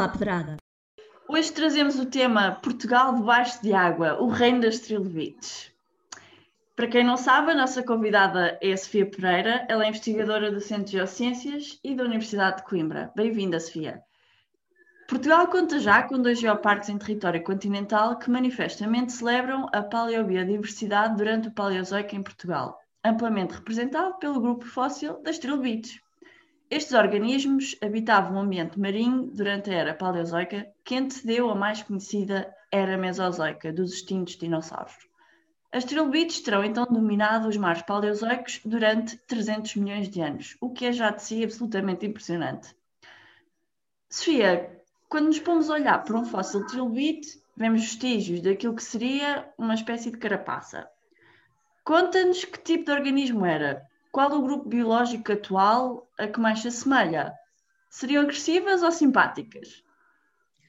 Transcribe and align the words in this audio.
à 0.00 0.08
pedrada. 0.08 0.56
Hoje 1.28 1.52
trazemos 1.52 1.98
o 1.98 2.06
tema 2.06 2.52
Portugal 2.62 3.14
debaixo 3.14 3.62
de 3.62 3.72
água, 3.72 4.20
o 4.20 4.28
reino 4.28 4.60
das 4.62 4.80
trilobites. 4.80 5.70
Para 6.74 6.88
quem 6.88 7.04
não 7.04 7.16
sabe, 7.16 7.52
a 7.52 7.54
nossa 7.54 7.82
convidada 7.82 8.58
é 8.62 8.72
a 8.72 8.76
Sofia 8.76 9.04
Pereira, 9.04 9.66
ela 9.68 9.84
é 9.84 9.88
investigadora 9.88 10.50
do 10.50 10.60
Centro 10.60 10.86
de 10.86 10.92
Geociências 10.92 11.78
e 11.84 11.94
da 11.94 12.04
Universidade 12.04 12.58
de 12.58 12.64
Coimbra. 12.64 13.12
Bem-vinda, 13.14 13.60
Sofia. 13.60 14.02
Portugal 15.06 15.48
conta 15.48 15.78
já 15.78 16.02
com 16.04 16.22
dois 16.22 16.40
geoparques 16.40 16.88
em 16.88 16.96
território 16.96 17.42
continental 17.42 18.18
que 18.18 18.30
manifestamente 18.30 19.12
celebram 19.12 19.66
a 19.72 19.82
paleobiodiversidade 19.82 21.16
durante 21.16 21.48
o 21.48 21.52
Paleozoico 21.52 22.14
em 22.16 22.22
Portugal, 22.22 22.78
amplamente 23.04 23.54
representado 23.54 24.14
pelo 24.18 24.40
grupo 24.40 24.64
fóssil 24.64 25.20
das 25.22 25.38
trilobites. 25.38 26.00
Estes 26.70 26.92
organismos 26.92 27.76
habitavam 27.82 28.36
o 28.36 28.40
ambiente 28.40 28.78
marinho 28.78 29.26
durante 29.26 29.70
a 29.70 29.74
era 29.74 29.92
paleozoica, 29.92 30.72
que 30.84 30.94
antecedeu 30.94 31.50
a 31.50 31.54
mais 31.56 31.82
conhecida 31.82 32.54
era 32.70 32.96
mesozoica, 32.96 33.72
dos 33.72 33.92
extintos 33.92 34.36
dinossauros. 34.36 34.96
As 35.72 35.84
trilobites 35.84 36.40
terão 36.40 36.64
então 36.64 36.86
dominado 36.88 37.48
os 37.48 37.56
mares 37.56 37.82
paleozoicos 37.82 38.60
durante 38.64 39.16
300 39.16 39.74
milhões 39.74 40.08
de 40.08 40.20
anos, 40.20 40.56
o 40.60 40.70
que 40.70 40.86
é 40.86 40.92
já 40.92 41.10
de 41.10 41.24
si 41.24 41.42
absolutamente 41.42 42.06
impressionante. 42.06 42.72
Sofia, 44.08 44.80
quando 45.08 45.26
nos 45.26 45.40
pomos 45.40 45.68
a 45.70 45.74
olhar 45.74 46.04
para 46.04 46.18
um 46.18 46.24
fóssil 46.24 46.64
trilobite, 46.66 47.42
vemos 47.56 47.80
vestígios 47.80 48.42
daquilo 48.42 48.76
que 48.76 48.84
seria 48.84 49.52
uma 49.58 49.74
espécie 49.74 50.12
de 50.12 50.18
carapaça. 50.18 50.88
Conta-nos 51.82 52.44
que 52.44 52.60
tipo 52.60 52.84
de 52.84 52.92
organismo 52.92 53.44
era, 53.44 53.89
qual 54.12 54.32
o 54.32 54.42
grupo 54.42 54.68
biológico 54.68 55.32
atual 55.32 56.08
a 56.18 56.26
que 56.26 56.40
mais 56.40 56.60
se 56.60 56.68
assemelha? 56.68 57.32
Seriam 57.88 58.22
agressivas 58.22 58.82
ou 58.82 58.92
simpáticas? 58.92 59.82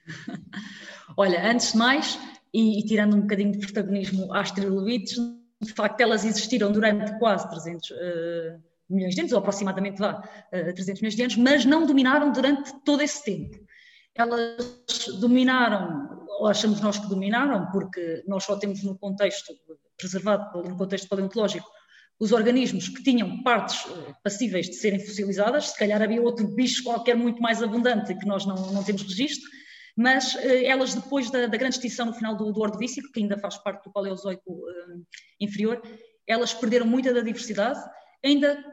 Olha, 1.18 1.50
antes 1.50 1.74
de 1.74 1.78
mais, 1.78 2.20
e, 2.54 2.80
e, 2.80 2.86
tirando 2.86 3.16
um 3.16 3.22
bocadinho 3.22 3.52
de 3.52 3.60
protagonismo 3.60 4.34
às 4.34 4.52
trilobites, 4.52 5.18
de 5.62 5.74
facto 5.74 6.02
elas 6.02 6.26
existiram 6.26 6.72
durante 6.72 7.18
quase 7.20 7.50
300 7.50 7.90
uh, 7.90 7.94
eh, 7.94 8.60
milhões 8.90 9.14
de 9.14 9.22
anos, 9.22 9.32
ou 9.32 9.40
aproximadamente 9.40 10.00
vá, 10.00 10.20
uh, 10.20 10.74
300 10.74 11.02
milhões 11.02 11.16
de 11.16 11.22
anos, 11.22 11.38
mas 11.38 11.66
não 11.66 11.86
dominaram 11.86 12.32
durante 12.32 12.74
todo 12.84 13.02
esse 13.02 13.24
tempo. 13.24 13.58
Elas 14.16 15.08
dominaram, 15.20 16.26
ou 16.40 16.48
achamos 16.48 16.82
nós 16.82 16.98
que 16.98 17.08
dominaram, 17.08 17.70
porque 17.72 18.24
nós 18.28 18.44
só 18.44 18.58
temos 18.58 18.84
no 18.84 18.98
contexto 18.98 19.54
preservado, 19.98 20.64
no 20.64 20.76
contexto 20.76 21.08
paleontológico, 21.08 21.70
os 22.22 22.32
organismos 22.32 22.88
que 22.88 23.02
tinham 23.02 23.42
partes 23.42 23.84
eh, 23.90 24.14
passíveis 24.24 24.68
de 24.68 24.76
serem 24.76 25.00
fossilizadas, 25.00 25.70
se 25.70 25.78
calhar 25.80 26.00
havia 26.00 26.22
outro 26.22 26.48
bicho 26.50 26.84
qualquer 26.84 27.16
muito 27.16 27.42
mais 27.42 27.64
abundante 27.64 28.14
que 28.14 28.28
nós 28.28 28.46
não, 28.46 28.72
não 28.72 28.84
temos 28.84 29.02
registro, 29.02 29.50
mas 29.98 30.36
eh, 30.36 30.66
elas 30.66 30.94
depois 30.94 31.32
da, 31.32 31.48
da, 31.48 31.58
grande 31.58 31.78
extinção 31.78 32.06
no 32.06 32.14
final 32.14 32.38
do, 32.38 32.54
do 32.54 32.62
Ordovícico, 32.62 33.12
que 33.12 33.22
ainda 33.22 33.40
faz 33.40 33.58
parte 33.58 33.86
do 33.86 33.92
Paleozoico 33.92 34.62
eh, 34.70 35.00
inferior, 35.40 35.82
elas 36.28 36.54
perderam 36.54 36.86
muita 36.86 37.12
da 37.12 37.22
diversidade, 37.22 37.80
ainda 38.24 38.64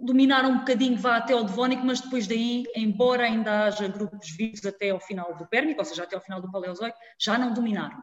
dominaram 0.00 0.50
um 0.50 0.58
bocadinho, 0.58 0.96
vá 0.96 1.16
até 1.16 1.32
ao 1.32 1.42
Devónico, 1.42 1.84
mas 1.84 2.00
depois 2.00 2.28
daí, 2.28 2.62
embora 2.76 3.24
ainda 3.24 3.64
haja 3.64 3.88
grupos 3.88 4.30
vivos 4.36 4.64
até 4.64 4.90
ao 4.90 5.00
final 5.00 5.36
do 5.36 5.48
Pérmico, 5.48 5.80
ou 5.80 5.84
seja, 5.84 6.04
até 6.04 6.14
ao 6.14 6.22
final 6.22 6.40
do 6.40 6.48
Paleozoico, 6.48 6.96
já 7.18 7.36
não 7.36 7.52
dominaram. 7.52 8.00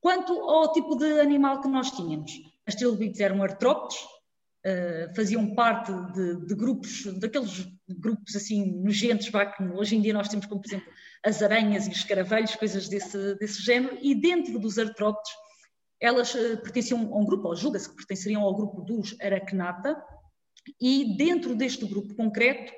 Quanto 0.00 0.32
ao 0.32 0.72
tipo 0.72 0.96
de 0.96 1.20
animal 1.20 1.60
que 1.60 1.68
nós 1.68 1.92
tínhamos, 1.92 2.32
as 2.66 2.74
trilobites 2.74 3.20
eram 3.20 3.42
artrópodes, 3.42 3.96
uh, 4.66 5.14
faziam 5.14 5.54
parte 5.54 5.92
de, 6.12 6.46
de, 6.46 6.54
grupos, 6.54 7.04
daqueles 7.18 7.66
grupos 7.88 8.34
assim 8.34 8.82
nojentos, 8.82 9.28
que 9.28 9.62
hoje 9.74 9.96
em 9.96 10.00
dia 10.00 10.14
nós 10.14 10.28
temos 10.28 10.46
como, 10.46 10.60
por 10.60 10.68
exemplo, 10.68 10.92
as 11.24 11.42
aranhas 11.42 11.86
e 11.86 11.90
os 11.90 12.04
caravelhos, 12.04 12.54
coisas 12.54 12.88
desse, 12.88 13.34
desse 13.36 13.62
género, 13.62 13.98
e 14.02 14.14
dentro 14.14 14.58
dos 14.58 14.78
artrópodes 14.78 15.30
elas 16.00 16.34
uh, 16.34 16.58
pertenciam 16.62 17.00
a 17.12 17.18
um 17.18 17.24
grupo, 17.24 17.48
ou 17.48 17.56
julga-se 17.56 17.88
que 17.88 17.96
pertenceriam 17.96 18.42
ao 18.42 18.54
grupo 18.54 18.82
dos 18.82 19.18
Arachnata, 19.20 20.02
e 20.80 21.16
dentro 21.16 21.54
deste 21.54 21.86
grupo 21.86 22.14
concreto, 22.14 22.72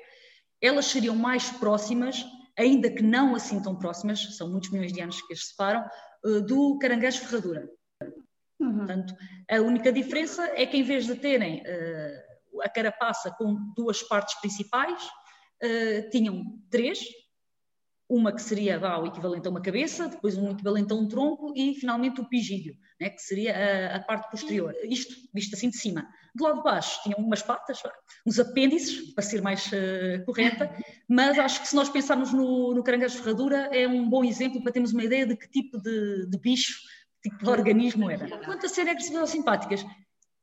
elas 0.61 0.85
seriam 0.85 1.15
mais 1.15 1.49
próximas, 1.49 2.25
ainda 2.57 2.89
que 2.89 3.03
não 3.03 3.35
assim 3.35 3.61
tão 3.61 3.75
próximas, 3.75 4.35
são 4.35 4.49
muitos 4.49 4.71
milhões 4.71 4.91
de 4.91 5.01
anos 5.01 5.21
que 5.21 5.33
as 5.33 5.47
separam, 5.47 5.85
uh, 6.25 6.41
do 6.41 6.77
caranguejo 6.79 7.19
ferradura. 7.19 7.69
Uhum. 8.59 8.77
Portanto, 8.77 9.15
a 9.49 9.61
única 9.61 9.91
diferença 9.91 10.43
é 10.55 10.65
que 10.65 10.77
em 10.77 10.83
vez 10.83 11.05
de 11.05 11.15
terem 11.15 11.61
uh, 11.61 12.61
a 12.63 12.69
carapaça 12.69 13.31
com 13.31 13.55
duas 13.75 14.01
partes 14.03 14.39
principais, 14.39 15.03
uh, 15.03 16.09
tinham 16.09 16.43
três, 16.69 16.99
uma 18.09 18.31
que 18.31 18.41
seria 18.41 18.79
o 18.99 19.05
equivalente 19.05 19.47
a 19.47 19.51
uma 19.51 19.61
cabeça, 19.61 20.07
depois 20.07 20.37
um 20.37 20.51
equivalente 20.51 20.93
a 20.93 20.95
um 20.95 21.07
tronco 21.07 21.53
e 21.55 21.75
finalmente 21.75 22.21
o 22.21 22.29
pigídeo, 22.29 22.73
né, 22.99 23.09
que 23.09 23.21
seria 23.21 23.53
a, 23.53 23.97
a, 23.97 23.99
parte 23.99 24.31
posterior. 24.31 24.73
Isto 24.83 25.13
visto 25.33 25.53
assim 25.55 25.69
de 25.69 25.77
cima. 25.77 26.07
Do 26.33 26.45
lado 26.45 26.57
de 26.57 26.63
baixo 26.63 27.01
tinham 27.03 27.19
umas 27.19 27.43
patas, 27.43 27.81
uns 28.25 28.39
apêndices, 28.39 29.13
para 29.13 29.23
ser 29.23 29.41
mais 29.41 29.67
uh, 29.67 30.23
correta, 30.25 30.73
mas 31.07 31.37
acho 31.37 31.61
que 31.61 31.67
se 31.67 31.75
nós 31.75 31.89
pensarmos 31.89 32.31
no, 32.31 32.73
no 32.73 32.81
caranguejo 32.81 33.17
ferradura 33.17 33.69
é 33.73 33.85
um 33.85 34.09
bom 34.09 34.23
exemplo 34.23 34.63
para 34.63 34.71
termos 34.71 34.93
uma 34.93 35.03
ideia 35.03 35.25
de 35.25 35.35
que 35.35 35.49
tipo 35.49 35.77
de, 35.77 36.27
de 36.29 36.39
bicho 36.39 36.79
tipo 37.29 37.43
de 37.43 37.49
organismo 37.49 38.09
era. 38.09 38.27
Quanto 38.43 38.65
a 38.65 38.69
serem 38.69 38.91
agressivas 38.91 39.21
ou 39.21 39.27
simpáticas, 39.27 39.85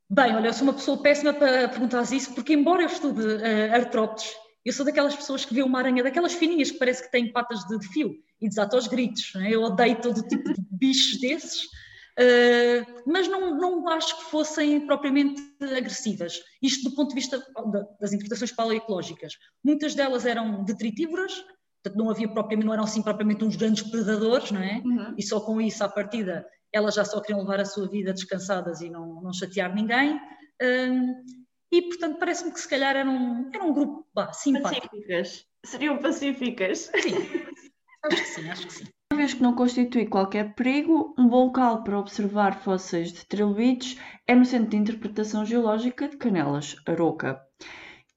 bem, 0.09 0.35
olha, 0.35 0.47
eu 0.47 0.53
sou 0.53 0.63
uma 0.63 0.73
pessoa 0.73 1.01
péssima 1.01 1.33
para 1.33 1.67
perguntar 1.69 2.01
isso, 2.11 2.33
porque 2.33 2.53
embora 2.53 2.83
eu 2.83 2.87
estude 2.87 3.21
uh, 3.21 3.73
artrópodes, 3.73 4.33
eu 4.65 4.73
sou 4.73 4.83
daquelas 4.83 5.15
pessoas 5.15 5.45
que 5.45 5.53
vê 5.53 5.61
uma 5.61 5.77
aranha, 5.77 6.03
daquelas 6.03 6.33
fininhas 6.33 6.71
que 6.71 6.79
parece 6.79 7.03
que 7.03 7.11
têm 7.11 7.31
patas 7.31 7.59
de, 7.65 7.77
de 7.77 7.87
fio 7.89 8.15
e 8.41 8.49
desata 8.49 8.75
aos 8.75 8.87
gritos. 8.87 9.31
Né? 9.35 9.49
Eu 9.51 9.61
odeio 9.61 10.01
todo 10.01 10.27
tipo 10.27 10.51
de 10.51 10.61
bichos 10.71 11.19
desses, 11.19 11.63
uh, 11.63 13.03
mas 13.05 13.27
não, 13.27 13.55
não 13.57 13.87
acho 13.89 14.17
que 14.17 14.23
fossem 14.31 14.85
propriamente 14.87 15.41
agressivas. 15.61 16.39
Isto 16.61 16.89
do 16.89 16.95
ponto 16.95 17.09
de 17.09 17.15
vista 17.15 17.43
das 18.01 18.11
interpretações 18.11 18.51
paleoecológicas. 18.51 19.33
Muitas 19.63 19.93
delas 19.93 20.25
eram 20.25 20.63
detritívoras, 20.63 21.33
portanto 21.83 22.03
não 22.03 22.09
havia 22.09 22.27
propriamente, 22.27 22.65
não 22.65 22.73
eram 22.73 22.85
assim 22.85 23.03
propriamente 23.03 23.45
uns 23.45 23.55
grandes 23.55 23.83
predadores, 23.83 24.49
não 24.51 24.61
é? 24.61 24.81
Uhum. 24.83 25.13
E 25.15 25.21
só 25.21 25.39
com 25.39 25.61
isso, 25.61 25.83
à 25.83 25.89
partida, 25.89 26.43
elas 26.75 26.93
já 26.93 27.05
só 27.05 27.21
queriam 27.21 27.39
levar 27.39 27.61
a 27.61 27.65
sua 27.65 27.87
vida 27.87 28.13
descansadas 28.13 28.81
e 28.81 28.89
não, 28.89 29.21
não 29.21 29.31
chatear 29.31 29.73
ninguém. 29.73 30.19
Um, 30.61 31.23
e, 31.71 31.81
portanto, 31.83 32.19
parece-me 32.19 32.51
que 32.51 32.59
se 32.59 32.67
calhar 32.67 32.97
era 32.97 33.09
um, 33.09 33.49
era 33.53 33.63
um 33.63 33.73
grupo 33.73 34.05
bah, 34.13 34.33
simpático. 34.33 34.89
Pacíficas. 34.89 35.45
Seriam 35.65 35.97
pacíficas. 35.97 36.91
Sim, 37.01 37.15
acho 38.03 38.21
que 38.21 38.27
sim, 38.27 38.49
acho 38.49 38.67
que 38.67 38.73
sim. 38.73 38.85
Uma 39.11 39.21
vez 39.21 39.33
que 39.33 39.41
não 39.41 39.55
constitui 39.55 40.05
qualquer 40.05 40.53
perigo, 40.53 41.15
um 41.17 41.29
bom 41.29 41.45
local 41.45 41.81
para 41.81 41.97
observar 41.97 42.59
fósseis 42.61 43.13
de 43.13 43.25
trilobites 43.25 43.97
é 44.27 44.35
no 44.35 44.43
Centro 44.43 44.71
de 44.71 44.77
Interpretação 44.77 45.45
Geológica 45.45 46.09
de 46.09 46.17
Canelas, 46.17 46.75
Aroca. 46.85 47.41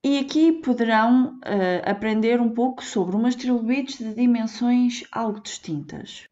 E 0.05 0.19
aqui 0.19 0.53
poderão 0.53 1.39
uh, 1.39 1.89
aprender 1.89 2.41
um 2.41 2.53
pouco 2.53 2.85
sobre 2.85 3.15
umas 3.15 3.37
trilobites 3.37 3.99
de 3.99 4.15
dimensões 4.15 5.05
algo 5.13 5.41
distintas. 5.41 6.29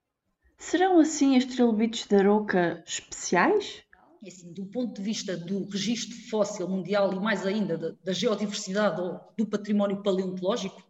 Serão 0.58 0.98
assim 0.98 1.36
as 1.36 1.44
trilobites 1.44 2.06
da 2.06 2.18
Aroca 2.18 2.82
especiais? 2.86 3.82
É 4.24 4.28
assim, 4.28 4.52
do 4.52 4.66
ponto 4.66 4.94
de 4.94 5.02
vista 5.02 5.36
do 5.36 5.68
registro 5.68 6.16
fóssil 6.30 6.68
mundial 6.68 7.12
e 7.12 7.20
mais 7.20 7.46
ainda 7.46 7.76
da, 7.76 7.94
da 8.02 8.12
geodiversidade 8.12 9.00
ou 9.00 9.20
do 9.36 9.46
património 9.46 10.02
paleontológico, 10.02 10.82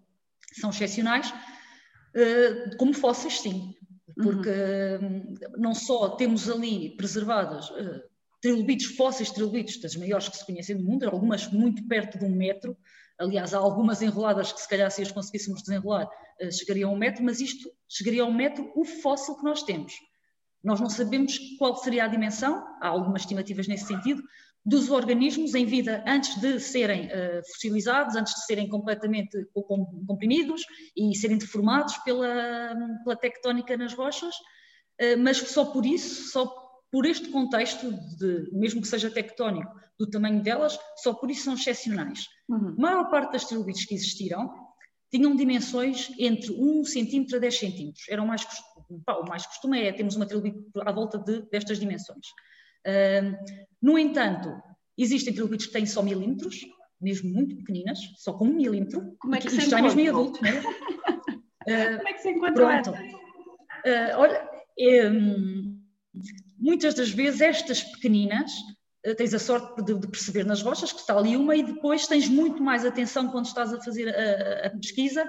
são 0.53 0.71
excepcionais, 0.71 1.31
uh, 1.31 2.77
como 2.79 2.95
fósseis 2.95 3.41
sim, 3.41 3.75
porque 4.15 4.49
uhum. 4.49 5.35
uh, 5.35 5.59
não 5.61 5.75
só 5.75 6.11
temos 6.11 6.49
ali 6.49 6.97
preservadas 6.97 7.69
uh, 7.71 8.03
trilobites, 8.41 8.97
fósseis 8.97 9.31
trilobites, 9.31 9.81
das 9.81 9.97
maiores 9.97 10.29
que 10.29 10.37
se 10.39 10.47
conhecem 10.47 10.77
do 10.77 10.85
mundo, 10.85 11.05
algumas 11.05 11.51
muito 11.53 11.87
perto 11.87 12.19
de 12.19 12.25
um 12.25 12.35
metro, 12.35 12.77
aliás 13.19 13.55
há 13.55 13.59
algumas 13.59 14.03
enroladas 14.03 14.53
que 14.53 14.61
se 14.61 14.69
calhar 14.69 14.91
se 14.91 15.03
as 15.03 15.11
conseguíssemos 15.11 15.63
desenrolar 15.63 16.07
uh, 16.07 16.53
chegariam 16.53 16.91
a 16.91 16.93
um 16.93 16.99
metro, 16.99 17.25
mas 17.25 17.41
isto 17.41 17.71
chegaria 17.89 18.23
a 18.23 18.27
um 18.27 18.35
metro 18.35 18.71
o 18.75 18.85
fóssil 18.85 19.37
que 19.37 19.45
nós 19.45 19.63
temos. 19.63 19.93
Nós 20.63 20.81
não 20.81 20.91
sabemos 20.91 21.39
qual 21.59 21.77
seria 21.77 22.05
a 22.05 22.09
dimensão, 22.09 22.65
há 22.81 22.89
algumas 22.89 23.23
estimativas 23.23 23.69
nesse 23.69 23.87
sentido, 23.87 24.23
dos 24.65 24.91
organismos 24.91 25.55
em 25.55 25.65
vida 25.65 26.03
antes 26.07 26.41
de 26.41 26.59
serem 26.59 27.07
uh, 27.07 27.41
fossilizados, 27.53 28.17
antes 28.17 28.35
de 28.35 28.47
serem 28.47 28.69
completamente 28.69 29.39
comprimidos 30.07 30.63
e 30.97 31.17
serem 31.17 31.39
deformados 31.39 31.97
pela, 31.99 32.75
pela 33.05 33.17
tectónica 33.17 33.77
nas 33.77 33.95
rochas, 33.95 34.35
uh, 34.35 35.17
mas 35.19 35.37
só 35.37 35.67
por 35.67 35.87
isso, 35.87 36.33
só 36.33 36.66
por 36.91 37.07
este 37.07 37.29
contexto, 37.29 37.93
de, 38.17 38.51
mesmo 38.53 38.81
que 38.81 38.89
seja 38.89 39.11
tectónico, 39.11 39.75
do 39.99 40.09
tamanho 40.09 40.43
delas, 40.43 40.79
só 40.97 41.15
por 41.15 41.31
isso 41.31 41.45
são 41.45 41.55
excepcionais. 41.55 42.27
Uhum. 42.49 42.75
A 42.79 42.81
maior 42.81 43.11
parte 43.11 43.33
das 43.33 43.45
trilobites 43.45 43.85
que 43.85 43.95
existiram 43.95 44.53
tinham 45.11 45.35
dimensões 45.35 46.11
entre 46.19 46.53
1 46.53 46.85
centímetro 46.85 47.37
a 47.37 47.41
10 47.41 47.59
centímetros. 47.59 48.05
Era 48.09 48.23
o 48.23 48.27
mais, 48.27 48.47
o 48.91 49.29
mais 49.29 49.47
costume 49.47 49.81
é 49.81 49.93
termos 49.93 50.17
uma 50.17 50.27
trilobite 50.27 50.59
à 50.81 50.93
volta 50.93 51.19
de, 51.19 51.43
destas 51.51 51.79
dimensões. 51.79 52.27
Uh, 52.87 53.37
no 53.81 53.99
entanto, 53.99 54.53
existem 54.97 55.33
trilobites 55.33 55.67
que 55.67 55.73
têm 55.73 55.87
só 55.87 56.03
milímetros, 56.03 56.61
mesmo 57.01 57.31
muito 57.31 57.57
pequeninas, 57.57 57.99
só 58.17 58.33
com 58.33 58.47
um 58.47 58.55
milímetro. 58.55 59.17
Como 59.19 59.35
é 59.35 59.39
que 59.39 59.49
Isto 59.49 59.71
já 59.71 59.79
é 59.79 59.83
mesmo 59.83 60.01
em 60.01 60.09
adulto, 60.09 60.41
não 60.43 60.51
é? 60.51 60.63
Como 61.97 62.09
é 62.09 62.13
que 62.13 62.21
se 62.21 62.31
encontrou 62.31 62.71
essa? 62.71 62.93
Uh, 62.93 64.19
olha, 64.19 64.49
um, 65.11 65.81
muitas 66.59 66.95
das 66.95 67.11
vezes 67.11 67.41
estas 67.41 67.83
pequeninas 67.83 68.51
uh, 69.07 69.15
tens 69.15 69.35
a 69.35 69.39
sorte 69.39 69.83
de, 69.83 69.95
de, 69.95 70.09
perceber 70.09 70.45
nas 70.45 70.63
rochas 70.63 70.93
que 70.93 71.01
está 71.01 71.17
ali 71.17 71.37
uma 71.37 71.57
e 71.57 71.63
depois 71.63 72.07
tens 72.07 72.29
muito 72.29 72.63
mais 72.63 72.85
atenção 72.85 73.29
quando 73.29 73.47
estás 73.47 73.73
a 73.73 73.81
fazer 73.81 74.09
a, 74.09 74.67
a 74.67 74.71
pesquisa 74.71 75.25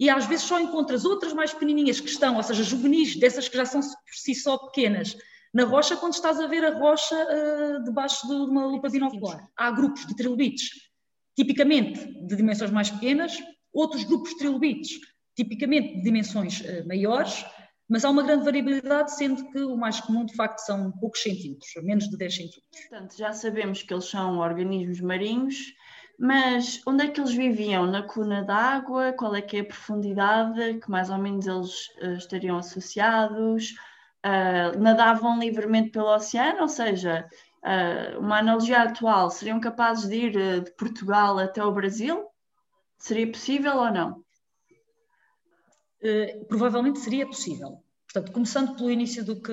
e 0.00 0.08
às 0.08 0.26
vezes 0.26 0.46
só 0.46 0.60
encontras 0.60 1.04
outras 1.04 1.32
mais 1.32 1.52
pequenininhas 1.52 1.98
que 1.98 2.08
estão, 2.08 2.36
ou 2.36 2.42
seja, 2.42 2.62
juvenis, 2.62 3.16
dessas 3.16 3.48
que 3.48 3.56
já 3.56 3.64
são 3.64 3.80
por 3.80 4.14
si 4.14 4.34
só 4.34 4.56
pequenas, 4.56 5.16
na 5.52 5.64
rocha 5.64 5.96
quando 5.96 6.12
estás 6.12 6.38
a 6.38 6.46
ver 6.46 6.64
a 6.64 6.78
rocha 6.78 7.16
uh, 7.16 7.84
debaixo 7.84 8.26
de 8.28 8.34
uma 8.34 8.66
lupa 8.66 8.88
binocular. 8.88 9.48
Há 9.56 9.70
grupos 9.70 10.06
de 10.06 10.14
trilobites, 10.14 10.70
tipicamente 11.34 12.06
de 12.26 12.36
dimensões 12.36 12.70
mais 12.70 12.90
pequenas, 12.90 13.36
outros 13.72 14.04
grupos 14.04 14.30
de 14.30 14.38
trilobites, 14.38 15.00
tipicamente 15.34 15.96
de 15.96 16.02
dimensões 16.02 16.60
uh, 16.60 16.86
maiores, 16.86 17.44
mas 17.88 18.04
há 18.04 18.10
uma 18.10 18.22
grande 18.22 18.44
variabilidade, 18.44 19.14
sendo 19.14 19.50
que 19.50 19.60
o 19.60 19.76
mais 19.76 19.98
comum, 20.00 20.24
de 20.24 20.34
facto, 20.34 20.58
são 20.58 20.92
poucos 20.92 21.22
centímetros, 21.22 21.70
menos 21.82 22.08
de 22.08 22.16
10 22.16 22.34
centímetros. 22.34 22.80
Portanto, 22.88 23.16
já 23.16 23.32
sabemos 23.32 23.82
que 23.82 23.94
eles 23.94 24.04
são 24.04 24.38
organismos 24.38 25.00
marinhos, 25.00 25.72
mas 26.18 26.82
onde 26.86 27.04
é 27.04 27.08
que 27.08 27.20
eles 27.20 27.32
viviam? 27.32 27.86
Na 27.86 28.02
cuna 28.02 28.42
d'água? 28.42 29.12
Qual 29.12 29.34
é 29.34 29.40
que 29.40 29.56
é 29.56 29.60
a 29.60 29.64
profundidade 29.64 30.80
que 30.80 30.90
mais 30.90 31.08
ou 31.08 31.16
menos 31.16 31.46
eles 31.46 31.88
uh, 32.02 32.16
estariam 32.18 32.58
associados? 32.58 33.70
Uh, 34.26 34.78
nadavam 34.78 35.38
livremente 35.38 35.90
pelo 35.90 36.12
oceano? 36.14 36.62
Ou 36.62 36.68
seja, 36.68 37.26
uh, 37.62 38.18
uma 38.18 38.40
analogia 38.40 38.82
atual, 38.82 39.30
seriam 39.30 39.60
capazes 39.60 40.08
de 40.08 40.16
ir 40.16 40.62
de 40.64 40.70
Portugal 40.72 41.38
até 41.38 41.64
o 41.64 41.72
Brasil? 41.72 42.26
Seria 42.98 43.30
possível 43.30 43.76
ou 43.76 43.92
não? 43.92 44.24
Eh, 46.02 46.44
provavelmente 46.48 47.00
seria 47.00 47.26
possível. 47.26 47.82
Portanto, 48.06 48.32
começando 48.32 48.76
pelo 48.76 48.90
início 48.90 49.24
do 49.24 49.40
que, 49.40 49.52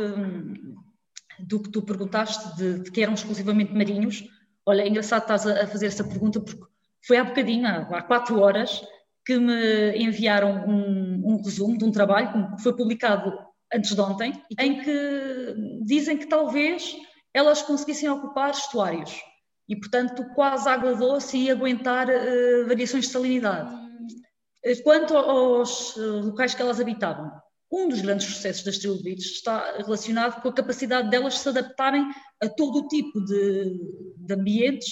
do 1.40 1.60
que 1.60 1.70
tu 1.70 1.82
perguntaste, 1.82 2.56
de, 2.56 2.80
de 2.84 2.92
que 2.92 3.02
eram 3.02 3.14
exclusivamente 3.14 3.74
marinhos, 3.74 4.24
olha, 4.66 4.84
é 4.84 4.88
engraçado 4.88 5.24
estás 5.24 5.48
a, 5.48 5.64
a 5.64 5.68
fazer 5.68 5.88
essa 5.88 6.04
pergunta 6.04 6.40
porque 6.40 6.64
foi 7.06 7.18
há 7.18 7.24
bocadinho, 7.24 7.68
há, 7.68 7.78
há 7.78 8.02
quatro 8.04 8.40
horas, 8.40 8.82
que 9.26 9.38
me 9.40 9.98
enviaram 9.98 10.68
um, 10.68 11.34
um, 11.34 11.42
resumo 11.44 11.78
de 11.78 11.84
um 11.84 11.92
trabalho 11.92 12.56
que 12.56 12.62
foi 12.62 12.76
publicado 12.76 13.34
antes 13.74 13.96
de 13.96 14.00
ontem, 14.00 14.40
em 14.60 14.82
que 14.82 15.56
dizem 15.84 16.18
que 16.18 16.28
talvez 16.28 16.96
elas 17.34 17.64
conseguissem 17.64 18.08
ocupar 18.08 18.52
estuários 18.52 19.20
e, 19.68 19.76
portanto, 19.76 20.24
quase 20.36 20.70
água 20.70 20.94
doce 20.94 21.38
e 21.38 21.50
aguentar 21.50 22.08
uh, 22.08 22.68
variações 22.68 23.06
de 23.06 23.12
salinidade. 23.12 23.85
Quanto 24.84 25.16
aos 25.16 25.96
eh, 25.96 26.02
locais 26.02 26.56
que 26.56 26.62
elas 26.62 26.80
habitavam, 26.80 27.32
um 27.72 27.88
dos 27.88 28.02
grandes 28.02 28.26
sucessos 28.26 28.64
das 28.64 28.80
trilobites 28.80 29.26
está 29.26 29.78
relacionado 29.78 30.42
com 30.42 30.50
a 30.50 30.54
capacidade 30.54 31.10
delas 31.10 31.38
se 31.38 31.50
adaptarem 31.50 32.10
a 32.42 32.50
todo 32.50 32.80
o 32.80 32.88
tipo 32.88 33.24
de, 33.26 33.80
de 34.18 34.34
ambientes 34.34 34.88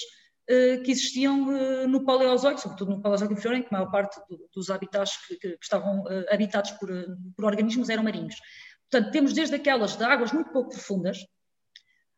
uh, 0.50 0.82
que 0.82 0.92
existiam 0.92 1.48
uh, 1.48 1.88
no 1.88 2.04
Paleozoico, 2.04 2.60
sobretudo 2.60 2.92
no 2.92 3.02
Paleozoico 3.02 3.32
inferior, 3.32 3.56
em 3.56 3.62
que 3.62 3.68
a 3.74 3.78
maior 3.78 3.90
parte 3.90 4.20
do, 4.28 4.48
dos 4.54 4.70
habitats 4.70 5.16
que, 5.26 5.36
que, 5.36 5.50
que 5.56 5.64
estavam 5.64 6.02
uh, 6.02 6.24
habitados 6.30 6.70
por, 6.72 6.88
por, 7.36 7.44
organismos 7.44 7.88
eram 7.88 8.04
marinhos. 8.04 8.36
Portanto, 8.88 9.12
temos 9.12 9.32
desde 9.32 9.56
aquelas 9.56 9.96
de 9.96 10.04
águas 10.04 10.32
muito 10.32 10.52
pouco 10.52 10.70
profundas, 10.70 11.18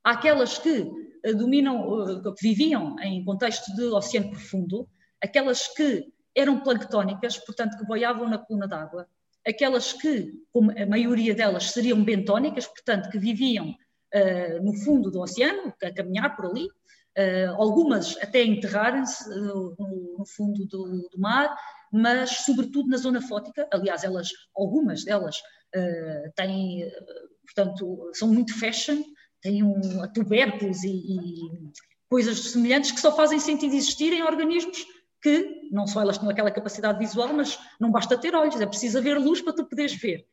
aquelas 0.05 0.59
que 0.59 0.91
dominam, 1.37 2.23
que 2.23 2.43
viviam 2.43 2.99
em 3.01 3.25
contexto 3.25 3.75
de 3.75 3.85
oceano 3.85 4.31
profundo, 4.31 4.89
aquelas 5.21 5.69
que 5.69 6.13
eram 6.37 6.61
planctónicas, 6.61 7.39
portanto, 7.39 7.79
que 7.79 7.87
boiavam 7.87 8.29
na 8.29 8.39
coluna 8.39 8.69
d'água. 8.69 9.09
Aquelas 9.47 9.93
que, 9.93 10.33
como 10.53 10.71
a 10.71 10.85
maioria 10.85 11.35
delas, 11.35 11.71
seriam 11.71 12.05
bentónicas, 12.05 12.67
portanto, 12.67 13.09
que 13.09 13.19
viviam 13.19 13.71
uh, 13.71 14.63
no 14.63 14.75
fundo 14.85 15.11
do 15.11 15.21
oceano, 15.21 15.73
a 15.83 15.93
caminhar 15.93 16.37
por 16.37 16.47
ali, 16.47 16.67
uh, 16.67 17.55
algumas 17.57 18.17
até 18.19 18.45
enterrarem-se 18.45 19.29
uh, 19.31 19.75
no, 19.79 20.17
no, 20.19 20.27
fundo 20.27 20.67
do, 20.67 21.09
do, 21.09 21.19
mar, 21.19 21.57
mas 21.91 22.31
sobretudo 22.45 22.89
na 22.89 22.99
zona 22.99 23.23
fótica. 23.23 23.67
Aliás, 23.73 24.05
elas, 24.05 24.29
algumas 24.55 25.05
delas 25.05 25.41
têm, 26.35 26.91
portanto, 27.45 28.11
são 28.15 28.29
muito 28.29 28.59
fashion, 28.59 29.03
têm 29.43 29.63
um, 29.63 29.79
tubérculos 30.15 30.83
e, 30.83 30.89
e 30.89 31.51
coisas 32.09 32.39
semelhantes 32.51 32.93
que 32.93 33.01
só 33.01 33.15
fazem 33.15 33.39
sentido 33.39 33.75
existir 33.75 34.13
em 34.13 34.23
organismos 34.23 34.87
que 35.23 35.56
não 35.71 35.87
só 35.87 36.01
elas 36.01 36.19
têm 36.19 36.29
aquela 36.31 36.51
capacidade 36.51 36.99
visual, 36.99 37.33
mas 37.33 37.59
não 37.81 37.91
basta 37.91 38.17
ter 38.19 38.35
olhos, 38.35 38.61
é 38.61 38.67
preciso 38.67 38.99
haver 38.99 39.19
luz 39.19 39.41
para 39.41 39.53
tu 39.53 39.65
poderes 39.65 39.95
ver. 39.95 40.27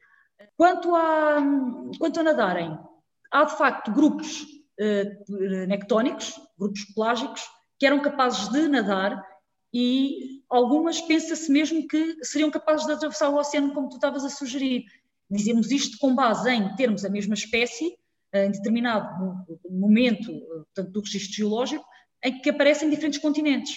Quanto 0.57 0.93
a, 0.95 1.37
quanto 1.97 2.19
a 2.19 2.23
nadarem, 2.23 2.77
há 3.31 3.45
de 3.45 3.57
facto 3.57 3.91
grupos 3.91 4.41
uh, 4.41 5.67
nectónicos, 5.67 6.39
grupos 6.57 6.85
pelágicos, 6.93 7.41
que 7.79 7.85
eram 7.85 8.01
capazes 8.01 8.47
de 8.49 8.67
nadar 8.67 9.23
e 9.73 10.41
algumas 10.49 11.01
pensa-se 11.01 11.51
mesmo 11.51 11.87
que 11.87 12.23
seriam 12.23 12.51
capazes 12.51 12.85
de 12.85 12.93
atravessar 12.93 13.29
o 13.29 13.37
oceano 13.37 13.73
como 13.73 13.89
tu 13.89 13.95
estavas 13.95 14.23
a 14.23 14.29
sugerir. 14.29 14.85
Dizemos 15.29 15.71
isto 15.71 15.97
com 15.97 16.13
base 16.13 16.51
em 16.51 16.75
termos 16.75 17.03
a 17.03 17.09
mesma 17.09 17.33
espécie, 17.33 17.97
em 18.33 18.51
determinado 18.51 19.45
momento 19.69 20.31
portanto, 20.31 20.91
do 20.91 21.01
registro 21.01 21.35
geológico, 21.35 21.85
em 22.23 22.39
que 22.39 22.49
aparecem 22.49 22.89
diferentes 22.89 23.19
continentes 23.19 23.75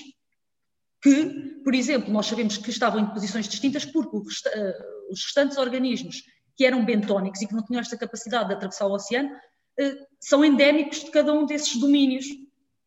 que, 1.03 1.61
por 1.63 1.75
exemplo, 1.75 2.13
nós 2.13 2.27
sabemos 2.27 2.57
que 2.57 2.71
estavam 2.71 3.01
em 3.01 3.07
posições 3.07 3.49
distintas 3.49 3.85
porque 3.85 4.17
eh, 4.53 4.79
os 5.11 5.23
restantes 5.25 5.59
organismos 5.59 6.23
que 6.57 6.65
eram 6.65 6.85
bentónicos 6.85 7.43
e 7.43 7.47
que 7.47 7.55
não 7.55 7.65
tinham 7.65 7.81
esta 7.81 7.97
capacidade 7.97 8.49
de 8.49 8.55
atravessar 8.55 8.87
o 8.87 8.93
oceano 8.93 9.31
eh, 9.79 9.97
são 10.21 10.45
endémicos 10.45 11.05
de 11.05 11.11
cada 11.11 11.33
um 11.33 11.45
desses 11.45 11.77
domínios. 11.77 12.27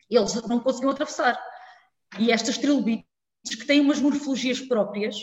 Eles 0.10 0.34
não 0.48 0.60
conseguiam 0.60 0.92
atravessar. 0.92 1.40
E 2.18 2.32
estas 2.32 2.58
trilobites, 2.58 3.06
que 3.48 3.66
têm 3.66 3.80
umas 3.80 4.00
morfologias 4.00 4.60
próprias, 4.60 5.16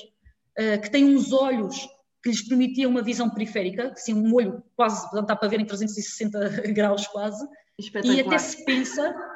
eh, 0.57 0.79
que 0.79 0.91
têm 0.91 1.05
uns 1.17 1.33
olhos 1.33 1.77
que 2.23 2.31
lhes 2.31 2.47
permitiam 2.49 2.91
uma 2.91 3.03
visão 3.03 3.29
periférica, 3.31 3.93
assim, 3.93 4.15
um 4.15 4.35
olho 4.35 4.63
quase, 4.75 5.09
dá 5.27 5.37
para 5.37 5.49
ver 5.49 5.61
em 5.61 5.67
360 5.67 6.63
graus 6.73 7.07
quase, 7.09 7.47
e 7.79 8.21
até 8.21 8.39
se 8.39 8.65
pensa 8.65 9.15
Uh, 9.15 9.36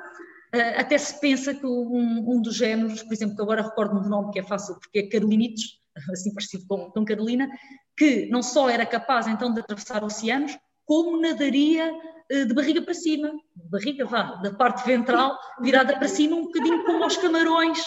até 0.52 0.98
se 0.98 1.20
pensa 1.20 1.54
que 1.54 1.64
um, 1.64 2.24
um, 2.28 2.42
dos 2.42 2.56
géneros, 2.56 3.02
por 3.02 3.12
exemplo, 3.12 3.36
que 3.36 3.42
agora 3.42 3.62
recordo-me 3.62 4.02
do 4.02 4.08
nome, 4.08 4.32
que 4.32 4.40
é 4.40 4.42
fácil, 4.42 4.74
porque 4.80 4.98
é 4.98 5.08
Carolinitos, 5.08 5.78
assim 6.10 6.34
parecido 6.34 6.64
com, 6.66 6.90
com 6.90 7.04
Carolina, 7.04 7.48
que 7.96 8.26
não 8.26 8.42
só 8.42 8.68
era 8.68 8.84
capaz 8.84 9.26
então 9.26 9.52
de 9.52 9.60
atravessar 9.60 10.02
oceanos, 10.02 10.58
como 10.84 11.20
nadaria 11.20 11.92
uh, 11.92 12.46
de 12.46 12.52
barriga 12.52 12.82
para 12.82 12.94
cima, 12.94 13.30
barriga 13.54 14.04
vá, 14.04 14.36
da 14.36 14.52
parte 14.52 14.84
ventral 14.84 15.38
virada 15.60 15.96
para 15.96 16.08
cima, 16.08 16.36
um 16.36 16.44
bocadinho 16.44 16.84
como 16.84 17.04
aos 17.04 17.16
camarões. 17.16 17.78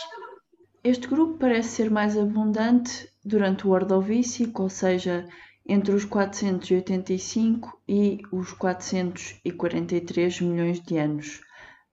Este 0.84 1.08
grupo 1.08 1.38
parece 1.38 1.70
ser 1.70 1.92
mais 1.92 2.18
abundante 2.18 3.10
durante 3.24 3.68
o 3.68 3.72
Ordovícico, 3.72 4.64
ou 4.64 4.70
seja, 4.70 5.28
entre 5.66 5.94
os 5.94 6.06
485 6.06 7.82
e 7.88 8.22
os 8.32 8.52
443 8.54 10.42
milhões 10.42 10.82
de 10.82 10.98
anos. 10.98 11.42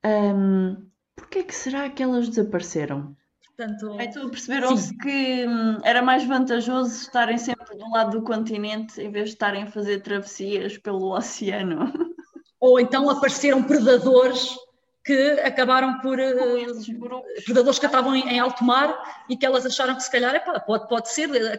Um, 0.04 0.90
Porquê 1.20 1.44
que 1.44 1.54
será 1.54 1.88
que 1.90 2.02
elas 2.02 2.28
desapareceram? 2.28 3.14
Portanto, 3.56 3.96
então 4.00 4.30
perceberam-se 4.30 4.96
que 4.96 5.46
hum, 5.46 5.78
era 5.84 6.00
mais 6.00 6.24
vantajoso 6.24 7.02
estarem 7.02 7.36
sempre 7.36 7.76
do 7.76 7.90
lado 7.90 8.18
do 8.18 8.24
continente 8.24 9.00
em 9.00 9.10
vez 9.10 9.26
de 9.26 9.34
estarem 9.34 9.64
a 9.64 9.70
fazer 9.70 10.00
travessias 10.00 10.78
pelo 10.78 11.14
oceano. 11.14 11.92
Ou 12.58 12.80
então 12.80 13.08
apareceram 13.10 13.62
predadores 13.62 14.56
que 15.04 15.32
acabaram 15.44 16.00
por 16.00 16.18
uh, 16.18 17.22
predadores 17.44 17.78
que 17.78 17.86
estavam 17.86 18.16
em, 18.16 18.28
em, 18.28 18.38
alto 18.40 18.64
mar 18.64 19.24
e 19.28 19.36
que 19.36 19.46
elas 19.46 19.66
acharam 19.66 19.94
que 19.94 20.02
se 20.02 20.10
calhar 20.10 20.34
epá, 20.34 20.58
pode, 20.58 20.88
pode 20.88 21.10
ser 21.10 21.30
eh, 21.34 21.58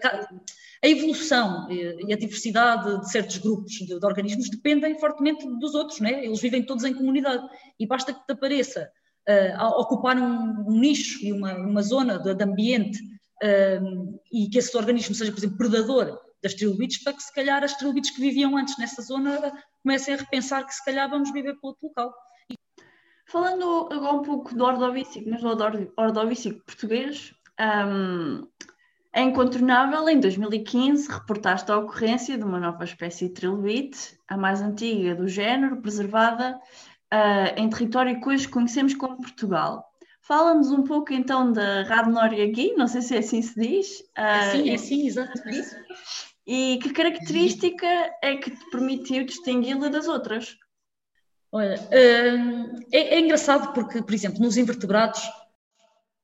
a 0.83 0.87
evolução 0.87 1.69
e 1.69 2.11
a 2.11 2.17
diversidade 2.17 3.01
de 3.01 3.11
certos 3.11 3.37
grupos 3.37 3.71
de, 3.73 3.99
de, 3.99 4.05
organismos 4.05 4.49
dependem 4.49 4.99
fortemente 4.99 5.45
dos 5.59 5.75
outros, 5.75 5.99
né? 5.99 6.25
eles 6.25 6.41
vivem 6.41 6.63
todos 6.63 6.83
em 6.83 6.93
comunidade 6.93 7.47
e 7.79 7.85
basta 7.85 8.11
que 8.11 8.25
te 8.25 8.31
apareça 8.31 8.91
uh, 9.29 9.79
ocupar 9.79 10.17
um, 10.17 10.67
um, 10.67 10.79
nicho 10.79 11.23
e 11.23 11.31
uma, 11.31 11.53
uma 11.55 11.83
zona 11.83 12.17
de, 12.17 12.33
de 12.33 12.43
ambiente 12.43 12.99
uh, 13.43 14.19
e 14.31 14.49
que 14.49 14.57
esse 14.57 14.75
organismo 14.75 15.13
seja, 15.13 15.31
por 15.31 15.37
exemplo, 15.37 15.57
predador 15.57 16.19
das 16.41 16.55
trilobites, 16.55 17.03
para 17.03 17.13
que 17.13 17.21
se 17.21 17.33
calhar 17.33 17.63
as 17.63 17.75
trilobites 17.77 18.09
que 18.09 18.21
viviam 18.21 18.57
antes 18.57 18.75
nessa 18.79 19.03
zona 19.03 19.53
comecem 19.83 20.15
a 20.15 20.17
repensar 20.17 20.65
que 20.65 20.73
se 20.73 20.83
calhar 20.83 21.07
vamos 21.07 21.31
viver 21.31 21.53
para 21.59 21.69
outro 21.69 21.87
local. 21.87 22.11
Falando 23.27 23.87
agora 23.91 24.13
um 24.13 24.23
pouco 24.23 24.55
do 24.55 24.63
ordovícico, 24.63 25.29
mas 25.29 25.41
do 25.41 25.93
ordovícico 25.95 26.65
português, 26.65 27.31
um, 27.59 28.47
é 29.13 29.21
incontornável, 29.21 30.07
em 30.07 30.19
2015 30.19 31.11
reportaste 31.11 31.69
a 31.71 31.77
ocorrência 31.77 32.37
de 32.37 32.43
uma 32.43 32.59
nova 32.59 32.83
espécie 32.83 33.27
de 33.27 33.33
trilobite, 33.33 34.17
a 34.27 34.37
mais 34.37 34.61
antiga 34.61 35.13
do 35.13 35.27
género, 35.27 35.81
preservada 35.81 36.57
uh, 37.13 37.59
em 37.59 37.69
território 37.69 38.21
que 38.21 38.29
hoje 38.29 38.47
conhecemos 38.47 38.93
como 38.93 39.17
Portugal. 39.17 39.85
Fala-nos 40.21 40.71
um 40.71 40.83
pouco 40.83 41.11
então 41.11 41.51
da 41.51 41.83
Radnoriagui, 41.83 42.73
não 42.77 42.87
sei 42.87 43.01
se 43.01 43.15
é 43.15 43.19
assim 43.19 43.41
se 43.41 43.59
diz. 43.59 43.99
Uh, 44.17 44.51
sim, 44.51 44.69
é 44.69 44.77
sim, 44.77 45.07
exato. 45.07 45.41
E 46.47 46.79
que 46.81 46.93
característica 46.93 47.87
é 48.21 48.37
que 48.37 48.51
te 48.51 48.69
permitiu 48.69 49.25
distingui-la 49.25 49.89
das 49.89 50.07
outras? 50.07 50.55
Olha, 51.51 51.75
uh, 51.75 52.85
é, 52.93 53.15
é, 53.15 53.19
engraçado 53.19 53.73
porque, 53.73 54.01
por 54.01 54.13
exemplo, 54.13 54.39
nos 54.39 54.55
invertebrados, 54.55 55.21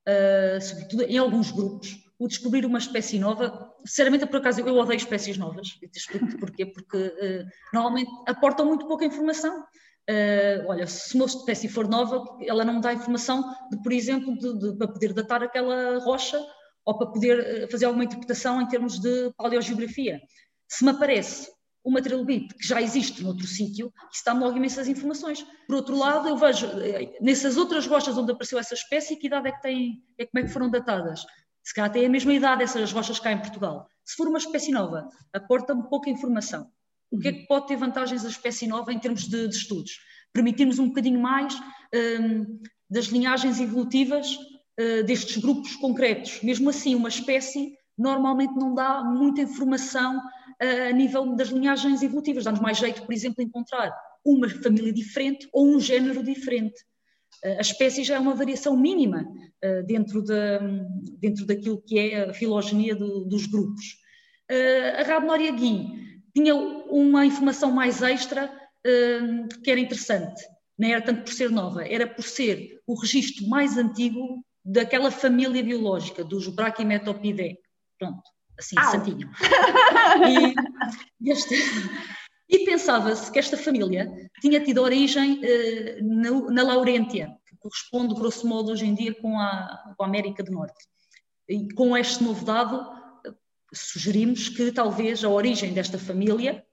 uh, 0.08 0.62
sobretudo 0.62 1.04
em 1.04 1.18
alguns 1.18 1.52
grupos, 1.52 2.07
o 2.20 2.28
descobrir 2.28 2.66
uma 2.66 2.80
espécie 2.80 3.20
nova, 3.20 3.74
sinceramente, 3.86 4.26
por 4.26 4.38
acaso, 4.38 4.62
eu 4.62 4.76
odeio 4.76 4.98
espécies 4.98 5.38
novas, 5.38 5.78
e 5.82 5.88
te 5.88 6.00
explico 6.00 6.38
porquê, 6.40 6.66
porque 6.66 6.98
uh, 6.98 7.46
normalmente 7.74 8.10
aportam 8.28 8.66
muito 8.66 8.88
pouca 8.88 9.06
informação. 9.06 9.62
Uh, 10.10 10.66
olha, 10.68 10.88
se 10.88 11.16
uma 11.16 11.26
espécie 11.26 11.68
for 11.68 11.88
nova, 11.88 12.24
ela 12.42 12.66
não 12.66 12.80
dá 12.80 12.94
informação, 12.94 13.44
de, 13.70 13.82
por 13.84 13.92
exemplo, 13.92 14.36
de, 14.38 14.58
de, 14.58 14.78
para 14.78 14.88
poder 14.88 15.14
datar 15.14 15.44
aquela 15.44 16.00
rocha 16.00 16.44
ou 16.86 16.98
para 16.98 17.08
poder 17.08 17.66
uh, 17.66 17.72
fazer 17.72 17.86
alguma 17.86 18.06
interpretação 18.06 18.62
em 18.62 18.68
termos 18.68 19.00
de 19.00 19.32
paleogeografia. 19.38 20.20
Se 20.68 20.84
me 20.84 20.92
aparece 20.92 21.52
uma 21.84 22.02
trilobite 22.02 22.54
que 22.56 22.68
já 22.68 22.82
existe 22.82 23.24
noutro 23.24 23.48
sítio, 23.48 23.94
isso 24.12 24.24
dá-me 24.26 24.42
logo 24.42 24.58
imensas 24.58 24.90
informações. 24.90 25.46
Por 25.68 25.76
outro 25.76 25.96
lado, 25.96 26.28
eu 26.28 26.36
vejo 26.36 26.68
nessas 27.22 27.56
outras 27.56 27.86
rochas 27.88 28.18
onde 28.18 28.32
apareceu 28.32 28.60
essa 28.60 28.74
espécie, 28.74 29.16
que 29.16 29.28
idade 29.28 29.48
é 29.48 29.52
que 29.54 29.62
têm, 29.62 30.04
é, 30.18 30.26
como 30.26 30.44
é 30.44 30.48
que 30.48 30.54
foram 30.54 30.70
datadas? 30.70 31.26
Se 31.68 31.74
calhar 31.74 31.92
têm 31.92 32.06
a 32.06 32.10
mesma 32.10 32.34
idade 32.34 32.64
essas 32.64 32.94
rochas 32.94 33.20
cá 33.20 33.30
em 33.30 33.40
Portugal. 33.40 33.90
Se 34.06 34.16
for 34.16 34.30
uma 34.30 34.38
espécie 34.38 34.72
nova, 34.72 35.10
aporta-me 35.34 35.84
pouca 35.90 36.10
informação. 36.10 36.72
O 37.12 37.20
que 37.20 37.28
é 37.28 37.34
que 37.34 37.46
pode 37.46 37.68
ter 37.68 37.76
vantagens 37.76 38.24
a 38.24 38.30
espécie 38.30 38.66
nova 38.68 38.94
em 38.94 38.98
termos 38.98 39.28
de, 39.28 39.50
de 39.50 39.54
estudos? 39.54 40.00
Permitirmos 40.32 40.80
um 40.80 40.88
bocadinho 40.88 41.20
mais 41.20 41.54
um, 41.94 42.62
das 42.90 43.08
linhagens 43.08 43.60
evolutivas 43.60 44.34
uh, 44.80 45.04
destes 45.06 45.36
grupos 45.36 45.76
concretos. 45.76 46.42
Mesmo 46.42 46.70
assim, 46.70 46.96
uma 46.96 47.10
espécie 47.10 47.74
normalmente 47.98 48.56
não 48.56 48.74
dá 48.74 49.04
muita 49.04 49.42
informação 49.42 50.20
uh, 50.20 50.90
a 50.90 50.94
nível 50.94 51.36
das 51.36 51.50
linhagens 51.50 52.02
evolutivas. 52.02 52.46
Dá-nos 52.46 52.62
mais 52.62 52.78
jeito, 52.78 53.04
por 53.04 53.12
exemplo, 53.12 53.44
encontrar 53.44 53.94
uma 54.24 54.48
família 54.48 54.94
diferente 54.94 55.50
ou 55.52 55.68
um 55.68 55.82
género 55.82 56.24
diferente. 56.24 56.82
A 57.44 57.62
espécie 57.62 58.04
já 58.04 58.16
é 58.16 58.20
uma 58.20 58.34
variação 58.34 58.76
mínima 58.76 59.24
uh, 59.64 59.86
dentro, 59.86 60.24
de, 60.24 60.34
dentro 61.20 61.46
daquilo 61.46 61.82
que 61.82 62.00
é 62.00 62.30
a 62.30 62.34
filogenia 62.34 62.96
do, 62.96 63.26
dos 63.26 63.46
grupos. 63.46 63.98
Uh, 64.50 65.00
a 65.00 65.04
Rabnoria 65.04 65.52
Gui 65.52 66.22
tinha 66.36 66.56
uma 66.56 67.26
informação 67.26 67.72
mais 67.72 68.02
extra 68.02 68.52
que 69.64 69.70
era 69.70 69.82
interessante. 69.82 70.42
Não 70.78 70.88
era 70.88 71.02
tanto 71.02 71.24
por 71.24 71.34
ser 71.34 71.50
nova, 71.50 71.86
era 71.86 72.08
por 72.08 72.24
ser 72.24 72.80
o 72.88 72.98
registro 72.98 73.46
mais 73.50 73.78
antigo 73.78 74.42
daquela 74.64 75.12
família 75.12 75.64
biológica, 75.64 76.24
dos 76.24 76.48
Brachymetopidae. 76.48 77.58
Pronto, 78.00 78.22
assim, 78.58 78.76
santinho. 78.92 79.30
E, 81.20 81.32
este, 81.32 81.56
e 82.50 82.60
pensava-se 82.60 83.32
que 83.32 83.40
esta 83.40 83.58
família 83.58 84.10
tinha 84.40 84.64
tido 84.64 84.82
origem 84.82 85.42
uh, 85.42 86.52
na, 86.52 86.64
Laurentia, 86.64 87.36
que 87.46 87.58
corresponde, 87.58 88.16
grosso 88.16 88.48
modo, 88.48 88.72
hoje 88.72 88.86
em 88.86 88.94
dia 88.94 89.14
com 89.14 89.38
a, 89.40 89.94
com 89.98 90.04
a 90.04 90.08
América 90.08 90.44
do 90.44 90.52
Norte. 90.52 90.88
E 91.50 91.68
com 91.74 91.96
este 91.96 92.24
novo 92.24 92.46
dado, 92.46 92.86
sugerimos 93.74 94.50
que 94.50 94.72
talvez 94.72 95.24
a 95.24 95.30
origem 95.30 95.74
desta 95.74 96.00
família 96.00 96.66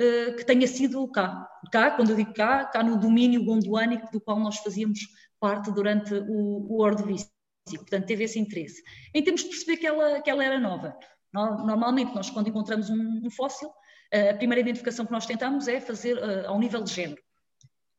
uh, 0.00 0.36
que 0.36 0.44
tenha 0.44 0.66
sido 0.66 1.06
cá. 1.08 1.46
Cá, 1.70 1.90
quando 1.90 2.10
eu 2.10 2.16
digo 2.16 2.32
cá, 2.32 2.64
cá 2.64 2.82
no 2.82 2.98
domínio 2.98 3.44
gondoânico 3.44 4.10
do 4.10 4.20
qual 4.20 4.38
nós 4.38 4.56
fazíamos 4.58 5.00
parte 5.38 5.70
durante 5.70 6.14
o, 6.14 6.66
o 6.70 6.82
Ordovício. 6.82 7.28
Portanto, 7.76 8.06
teve 8.06 8.24
esse 8.24 8.38
interesse. 8.38 8.82
Em 9.14 9.22
termos 9.22 9.42
de 9.42 9.50
perceber 9.50 9.76
que 9.76 9.86
ela, 9.86 10.22
que 10.22 10.30
ela 10.30 10.42
era 10.42 10.58
nova. 10.58 10.96
Normalmente, 11.32 12.14
nós 12.14 12.30
quando 12.30 12.48
encontramos 12.48 12.88
um, 12.88 13.20
um 13.22 13.30
fóssil, 13.30 13.68
a 14.12 14.34
primeira 14.34 14.60
identificação 14.60 15.04
que 15.04 15.12
nós 15.12 15.26
tentamos 15.26 15.68
é 15.68 15.80
fazer 15.80 16.16
uh, 16.16 16.48
ao 16.48 16.58
nível 16.58 16.82
de 16.82 16.92
género. 16.92 17.22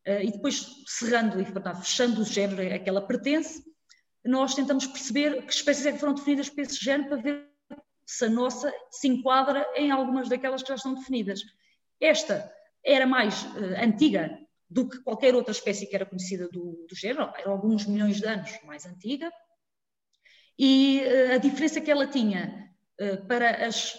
Uh, 0.08 0.22
e 0.24 0.32
depois, 0.32 0.68
cerrando 0.88 1.40
e 1.40 1.46
fechando 1.46 2.22
o 2.22 2.26
género 2.26 2.62
a 2.74 2.80
que 2.80 2.90
ela 2.90 3.06
pertence, 3.06 3.64
nós 4.26 4.56
tentamos 4.56 4.88
perceber 4.88 5.46
que 5.46 5.54
espécies 5.54 5.86
é 5.86 5.92
que 5.92 6.00
foram 6.00 6.14
definidas 6.14 6.50
por 6.50 6.62
esse 6.62 6.84
género 6.84 7.10
para 7.10 7.22
ver 7.22 7.50
se 8.06 8.26
a 8.26 8.30
nossa 8.30 8.74
se 8.90 9.08
enquadra 9.08 9.66
em 9.76 9.92
algumas 9.92 10.28
daquelas 10.28 10.64
que 10.64 10.70
já 10.70 10.76
estão 10.76 10.96
definidas. 10.96 11.42
Esta 12.02 12.52
era 12.84 13.06
mais 13.06 13.44
uh, 13.44 13.84
antiga 13.84 14.36
do 14.68 14.88
que 14.90 15.00
qualquer 15.02 15.36
outra 15.36 15.52
espécie 15.52 15.88
que 15.88 15.96
era 15.96 16.06
conhecida 16.06 16.48
do, 16.50 16.86
do 16.88 16.96
género, 16.96 17.32
era 17.36 17.50
alguns 17.50 17.86
milhões 17.86 18.18
de 18.18 18.28
anos 18.28 18.52
mais 18.66 18.86
antiga, 18.86 19.32
e 20.58 21.02
a 21.34 21.38
diferença 21.38 21.82
que 21.82 21.90
ela 21.90 22.06
tinha 22.06 22.70
para 23.28 23.66
as 23.66 23.98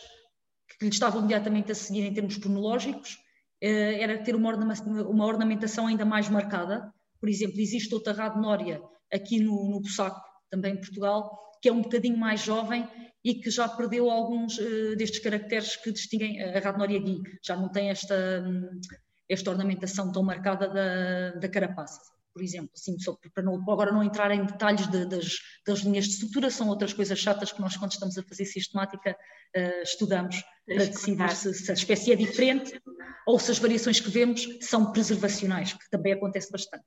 que 0.81 0.87
lhe 0.87 0.93
estavam 0.93 1.21
imediatamente 1.21 1.71
a 1.71 1.75
seguir 1.75 2.07
em 2.07 2.15
termos 2.15 2.39
cronológicos, 2.39 3.19
eh, 3.61 4.03
era 4.03 4.19
ter 4.25 4.35
uma, 4.35 4.55
uma 4.55 5.27
ornamentação 5.27 5.87
ainda 5.87 6.07
mais 6.07 6.31
marcada. 6.31 6.91
Por 7.21 7.29
exemplo, 7.29 7.61
existe 7.61 7.95
outra 7.95 8.15
radnória 8.15 8.81
aqui 9.13 9.39
no, 9.41 9.69
no 9.69 9.81
Bussaco, 9.81 10.19
também 10.51 10.73
em 10.73 10.81
Portugal, 10.81 11.39
que 11.61 11.69
é 11.69 11.73
um 11.73 11.83
bocadinho 11.83 12.17
mais 12.17 12.41
jovem 12.41 12.89
e 13.23 13.35
que 13.35 13.51
já 13.51 13.69
perdeu 13.69 14.11
alguns 14.11 14.57
uh, 14.57 14.97
destes 14.97 15.21
caracteres 15.21 15.77
que 15.77 15.93
distinguem 15.93 16.43
a 16.43 16.59
radnória 16.59 16.99
gui. 16.99 17.21
Já 17.45 17.55
não 17.55 17.69
tem 17.69 17.91
esta, 17.91 18.43
um, 18.43 18.81
esta 19.29 19.51
ornamentação 19.51 20.11
tão 20.11 20.23
marcada 20.23 20.67
da, 20.67 21.39
da 21.39 21.49
carapaça 21.49 22.01
por 22.33 22.43
exemplo, 22.43 22.71
assim, 22.75 22.97
para 23.35 23.43
não, 23.43 23.55
agora 23.55 23.93
não 23.93 24.03
entrar 24.03 24.31
em 24.31 24.45
detalhes 24.45 24.87
de, 24.87 25.05
das, 25.05 25.39
das, 25.67 25.81
linhas 25.81 26.05
de 26.07 26.13
estrutura, 26.13 26.51
são 26.51 26.69
outras 26.69 26.93
coisas 26.93 27.19
chatas 27.19 27.53
que 27.53 27.61
nós, 27.61 27.77
quando 27.77 27.93
estamos 27.93 28.17
a 28.17 28.23
fazer 28.23 28.45
sistemática, 28.45 29.17
uh, 29.57 29.83
estudamos 29.83 30.43
para 30.67 30.87
decidir 30.87 31.31
se, 31.31 31.55
se, 31.55 31.71
a 31.71 31.75
espécie 31.75 32.13
é 32.13 32.17
diferente 32.17 32.81
ou 33.27 33.39
se 33.39 33.51
as 33.51 33.59
variações 33.59 34.01
que 34.01 34.11
vemos 34.11 34.47
são 34.61 34.93
preservacionais, 34.93 35.73
que 35.73 35.91
também 35.91 36.13
acontece 36.13 36.51
bastante. 36.51 36.85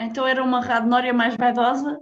Então 0.00 0.26
era 0.26 0.42
uma 0.42 0.60
radnória 0.60 1.12
mais 1.12 1.36
vaidosa? 1.36 1.98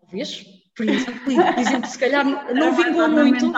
Talvez, 0.00 0.44
por 0.76 0.88
exemplo, 0.88 1.20
por 1.24 1.58
exemplo 1.58 1.88
se 1.88 1.98
calhar 1.98 2.24
não 2.24 2.74
vingou 2.74 3.08
muito. 3.08 3.52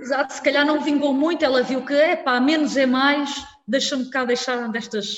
Exato, 0.00 0.32
se 0.32 0.42
calhar 0.42 0.66
não 0.66 0.80
vingou 0.80 1.12
muito, 1.12 1.44
ela 1.44 1.62
viu 1.62 1.84
que, 1.84 1.94
é 1.94 2.16
pá, 2.16 2.40
menos 2.40 2.76
é 2.76 2.86
mais, 2.86 3.44
deixa-me 3.66 4.10
cá 4.10 4.24
deixar 4.24 4.68
destas 4.68 5.16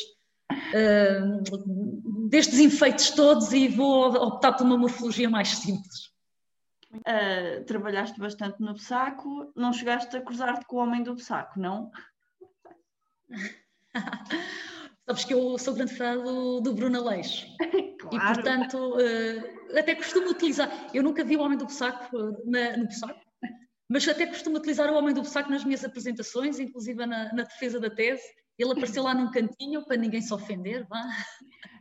uh, 0.74 2.28
destes 2.28 2.58
enfeites 2.58 3.10
todos 3.10 3.52
e 3.52 3.68
vou 3.68 4.14
optar 4.14 4.52
por 4.52 4.64
uma 4.64 4.78
morfologia 4.78 5.28
mais 5.28 5.48
simples. 5.48 6.12
Uh, 6.94 7.64
trabalhaste 7.64 8.18
bastante 8.18 8.60
no 8.60 8.74
Besaco, 8.74 9.50
não 9.56 9.72
chegaste 9.72 10.14
a 10.16 10.20
cruzar-te 10.20 10.66
com 10.66 10.76
o 10.76 10.80
homem 10.80 11.02
do 11.02 11.14
Besaco, 11.14 11.58
não? 11.58 11.90
Sabes 15.06 15.24
que 15.24 15.34
eu 15.34 15.58
sou 15.58 15.74
grande 15.74 15.96
fã 15.96 16.16
do, 16.16 16.60
do 16.60 16.74
Bruno 16.74 17.00
Aleixo 17.00 17.46
claro. 17.98 18.16
e, 18.16 18.34
portanto, 18.34 18.76
uh, 18.76 19.78
até 19.78 19.94
costumo 19.94 20.30
utilizar. 20.30 20.70
Eu 20.94 21.02
nunca 21.02 21.24
vi 21.24 21.36
o 21.36 21.40
Homem 21.40 21.58
do 21.58 21.66
Besaco 21.66 22.16
na, 22.44 22.76
no 22.76 22.86
Besaco, 22.86 23.20
mas 23.88 24.06
até 24.06 24.26
costumo 24.26 24.58
utilizar 24.58 24.90
o 24.90 24.94
Homem 24.96 25.14
do 25.14 25.22
Besaco 25.22 25.50
nas 25.50 25.64
minhas 25.64 25.84
apresentações, 25.84 26.58
inclusive 26.60 27.04
na, 27.04 27.32
na 27.32 27.42
defesa 27.42 27.80
da 27.80 27.90
tese, 27.90 28.22
ele 28.58 28.72
apareceu 28.72 29.02
lá 29.02 29.14
num 29.14 29.30
cantinho 29.30 29.84
para 29.84 29.96
ninguém 29.96 30.20
se 30.20 30.32
ofender, 30.32 30.86
vá. 30.88 31.02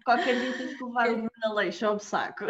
Qualquer 0.05 0.39
dia 0.39 0.53
tens 0.53 0.77
que 0.77 0.83
levar 0.83 1.09
o 1.11 1.15
Bruno 1.15 1.55
Leixo 1.55 1.85
ao 1.85 1.99
saco. 1.99 2.45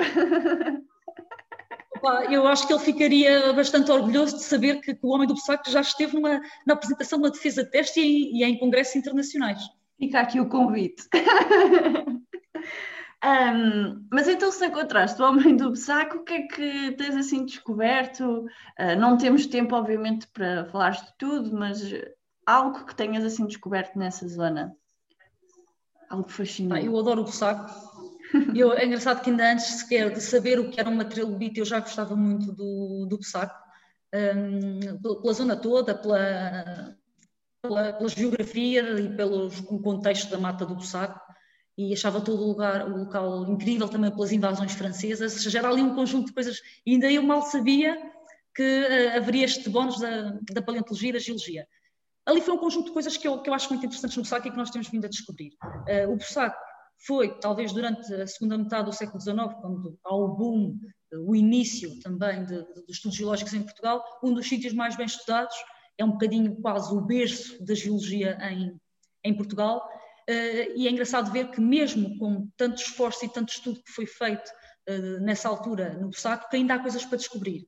Eu 2.30 2.48
acho 2.48 2.66
que 2.66 2.74
ele 2.74 2.84
ficaria 2.84 3.54
bastante 3.54 3.92
orgulhoso 3.92 4.38
de 4.38 4.44
saber 4.44 4.82
que, 4.82 4.96
que 4.96 5.06
o 5.06 5.10
Homem 5.10 5.28
do 5.28 5.36
Bussaco 5.36 5.70
já 5.70 5.82
esteve 5.82 6.16
numa, 6.16 6.42
na 6.66 6.74
apresentação 6.74 7.20
de 7.20 7.26
uma 7.26 7.32
defesa 7.32 7.64
de 7.64 7.70
teste 7.70 8.00
e, 8.00 8.40
e 8.40 8.44
em 8.44 8.58
congressos 8.58 8.96
internacionais. 8.96 9.62
Fica 10.00 10.20
aqui 10.20 10.40
o 10.40 10.50
convite. 10.50 11.04
Um, 13.24 14.08
mas 14.12 14.28
então, 14.28 14.52
se 14.52 14.66
encontraste 14.66 15.22
o 15.22 15.26
homem 15.26 15.56
do 15.56 15.76
saco, 15.76 16.18
o 16.18 16.24
que 16.24 16.34
é 16.34 16.42
que 16.42 16.92
tens 16.94 17.16
assim 17.16 17.46
descoberto? 17.46 18.48
Uh, 18.80 18.96
não 18.98 19.16
temos 19.16 19.46
tempo, 19.46 19.76
obviamente, 19.76 20.28
para 20.34 20.66
falar 20.66 20.90
de 20.90 21.18
tudo, 21.20 21.56
mas 21.56 21.84
algo 22.52 22.86
que 22.86 22.96
tenhas 22.96 23.24
assim 23.24 23.46
descoberto 23.46 23.98
nessa 23.98 24.28
zona? 24.28 24.76
Algo 26.10 26.30
fascinante. 26.30 26.82
Ah, 26.82 26.86
eu 26.86 27.00
adoro 27.00 27.24
o 27.24 27.28
saco. 27.28 27.90
Eu, 28.56 28.72
é 28.72 28.86
engraçado 28.86 29.22
que 29.22 29.30
ainda 29.30 29.52
antes 29.52 29.66
sequer 29.66 30.10
de 30.10 30.22
saber 30.22 30.58
o 30.58 30.70
que 30.70 30.80
era 30.80 30.90
uma 30.90 31.04
trilobite, 31.04 31.60
eu 31.60 31.66
já 31.66 31.82
gostava 31.82 32.16
muito 32.16 32.54
do, 32.54 33.06
do 33.06 33.22
saco, 33.22 33.54
um, 34.16 34.80
pela 35.22 35.34
zona 35.34 35.58
toda, 35.58 35.94
pela, 35.94 36.96
pela, 37.62 37.92
pela, 37.92 38.10
geografia 38.10 39.02
e 39.02 39.14
pelo 39.18 39.52
contexto 39.84 40.32
da 40.32 40.38
mata 40.38 40.66
do 40.66 40.82
saco 40.82 41.20
e 41.78 41.92
achava 41.92 42.22
todo 42.22 42.42
o 42.42 42.48
lugar, 42.48 42.90
o 42.90 43.00
local 43.00 43.52
incrível 43.52 43.90
também 43.90 44.10
pelas 44.12 44.32
invasões 44.32 44.72
francesas, 44.72 45.44
já 45.44 45.60
era 45.60 45.68
ali 45.68 45.82
um 45.82 45.94
conjunto 45.94 46.28
de 46.28 46.34
coisas, 46.34 46.62
e 46.86 46.94
ainda 46.94 47.12
eu 47.12 47.24
mal 47.24 47.42
sabia 47.42 47.98
que 48.56 48.64
uh, 48.64 49.18
haveria 49.18 49.44
este 49.44 49.70
bónus 49.70 50.00
da, 50.00 50.40
da 50.54 50.62
paleontologia 50.62 51.10
e 51.10 51.14
da 51.14 51.20
geologia 51.20 51.68
ali 52.32 52.42
foi 52.42 52.54
um 52.54 52.58
conjunto 52.58 52.88
de 52.88 52.94
coisas 52.94 53.18
que 53.18 53.28
eu, 53.28 53.42
que 53.42 53.50
eu 53.50 53.54
acho 53.54 53.70
muito 53.70 53.86
interessantes 53.86 54.18
no 54.18 54.24
Bussaco 54.24 54.48
e 54.48 54.52
que 54.52 54.58
nós 54.58 54.70
temos 54.70 54.88
vindo 54.88 55.06
a 55.06 55.10
descobrir. 55.10 55.52
Uh, 55.64 56.12
o 56.12 56.16
Bussaco 56.16 56.58
foi, 57.06 57.38
talvez 57.40 57.74
durante 57.74 58.14
a 58.14 58.28
segunda 58.28 58.58
metade 58.58 58.86
do 58.86 58.94
século 58.94 59.20
XIX, 59.20 59.54
quando 59.60 60.00
há 60.04 60.16
o 60.16 60.28
boom, 60.30 60.80
o 61.14 61.36
início 61.36 62.00
também 62.00 62.46
de, 62.46 62.58
de, 62.58 62.86
dos 62.86 62.96
estudos 62.98 63.18
geológicos 63.18 63.54
em 63.54 63.64
Portugal, 63.64 64.04
um 64.24 64.34
dos 64.34 64.48
sítios 64.48 64.74
mais 64.74 64.96
bem 64.96 65.06
estudados, 65.06 65.56
é 65.98 66.06
um 66.06 66.12
bocadinho 66.12 66.56
quase 66.62 66.94
o 66.94 67.02
berço 67.02 67.64
da 67.66 67.74
geologia 67.74 68.38
em, 68.42 68.80
em 69.24 69.36
Portugal, 69.36 69.82
Uh, 70.30 70.78
e 70.78 70.88
é 70.88 70.92
engraçado 70.92 71.32
ver 71.32 71.50
que 71.50 71.60
mesmo 71.60 72.18
com 72.18 72.48
tanto 72.56 72.82
esforço 72.82 73.26
e 73.26 73.30
tanto 73.30 73.50
estudo 73.50 73.82
que 73.84 73.92
foi 73.92 74.06
feito 74.06 74.50
uh, 74.88 75.20
nessa 75.20 75.50
altura 75.50 75.98
no 75.98 76.10
Bussaco, 76.10 76.48
que 76.50 76.56
ainda 76.56 76.76
há 76.76 76.80
coisas 76.80 77.04
para 77.04 77.18
descobrir. 77.18 77.68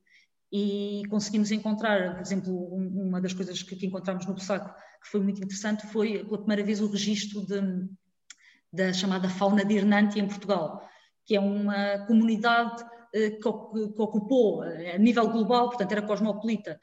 E 0.56 1.02
conseguimos 1.10 1.50
encontrar, 1.50 2.14
por 2.14 2.22
exemplo, 2.22 2.52
um, 2.72 3.08
uma 3.08 3.20
das 3.20 3.32
coisas 3.32 3.60
que, 3.60 3.74
que 3.74 3.86
encontramos 3.86 4.24
no 4.24 4.34
Bussaco, 4.34 4.72
que 5.02 5.08
foi 5.10 5.20
muito 5.20 5.38
interessante, 5.38 5.84
foi 5.88 6.22
pela 6.22 6.38
primeira 6.38 6.62
vez 6.62 6.80
o 6.80 6.86
registro 6.86 7.44
de, 7.44 7.60
da 8.72 8.92
chamada 8.92 9.28
fauna 9.28 9.64
de 9.64 9.74
Hernante 9.74 10.20
em 10.20 10.28
Portugal, 10.28 10.88
que 11.26 11.34
é 11.34 11.40
uma 11.40 12.06
comunidade 12.06 12.84
uh, 12.84 13.40
que, 13.40 13.48
ocupou 14.00 14.62
a 14.62 14.96
nível 14.96 15.28
global, 15.28 15.70
portanto 15.70 15.90
era 15.90 16.02
cosmopolita, 16.02 16.78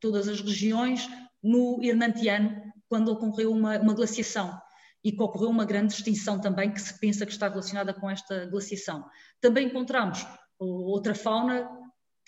todas 0.00 0.26
as 0.26 0.40
regiões 0.40 1.06
no 1.42 1.78
Hernantiano, 1.82 2.72
quando 2.88 3.12
ocorreu 3.12 3.52
uma, 3.52 3.78
uma 3.78 3.92
glaciação 3.92 4.58
e 5.04 5.12
que 5.12 5.22
ocorreu 5.22 5.50
uma 5.50 5.66
grande 5.66 5.92
extinção 5.92 6.40
também 6.40 6.72
que 6.72 6.80
se 6.80 6.98
pensa 6.98 7.26
que 7.26 7.32
está 7.32 7.50
relacionada 7.50 7.92
com 7.92 8.08
esta 8.08 8.46
glaciação. 8.46 9.04
Também 9.42 9.66
encontramos 9.66 10.26
outra 10.58 11.14
fauna 11.14 11.79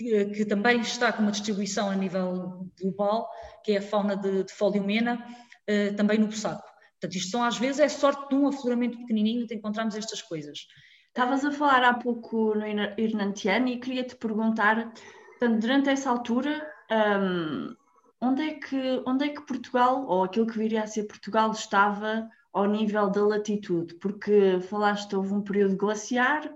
que, 0.02 0.44
também 0.44 0.80
está 0.80 1.12
com 1.12 1.22
uma 1.22 1.30
distribuição 1.30 1.90
a 1.90 1.94
nível 1.94 2.68
global, 2.80 3.28
que 3.64 3.72
é 3.72 3.78
a 3.78 3.82
fauna 3.82 4.16
de, 4.16 4.44
de 4.44 4.52
Foliomena, 4.52 5.24
eh, 5.66 5.92
também 5.92 6.18
no 6.18 6.26
Bussaco. 6.26 6.62
Portanto, 6.92 7.16
isto 7.16 7.30
são 7.30 7.42
às 7.42 7.58
vezes 7.58 7.80
é 7.80 7.88
sorte 7.88 8.28
de 8.28 8.34
um 8.34 8.46
afloramento 8.46 8.98
pequenininho 8.98 9.46
de 9.46 9.54
encontrarmos 9.54 9.96
estas 9.96 10.22
coisas. 10.22 10.66
Estavas 11.08 11.44
a 11.44 11.50
falar 11.50 11.84
há 11.84 11.94
pouco 11.94 12.54
no 12.54 12.64
Hernantiano 12.64 13.68
e 13.68 13.78
queria 13.78 14.04
te 14.04 14.16
perguntar, 14.16 14.92
portanto, 15.38 15.60
durante 15.60 15.90
essa 15.90 16.08
altura, 16.08 16.66
um, 16.90 17.74
onde 18.20 18.42
é 18.42 18.54
que, 18.54 19.02
onde 19.04 19.24
é 19.26 19.28
que 19.28 19.42
Portugal, 19.42 20.06
ou 20.06 20.24
aquilo 20.24 20.46
que 20.46 20.58
viria 20.58 20.82
a 20.82 20.86
ser 20.86 21.04
Portugal, 21.04 21.50
estava 21.50 22.30
ao 22.52 22.66
nível 22.66 23.10
da 23.10 23.26
latitude? 23.26 23.94
Porque 23.96 24.60
falaste 24.70 25.14
houve 25.14 25.34
um 25.34 25.42
período 25.42 25.76
glaciar, 25.76 26.48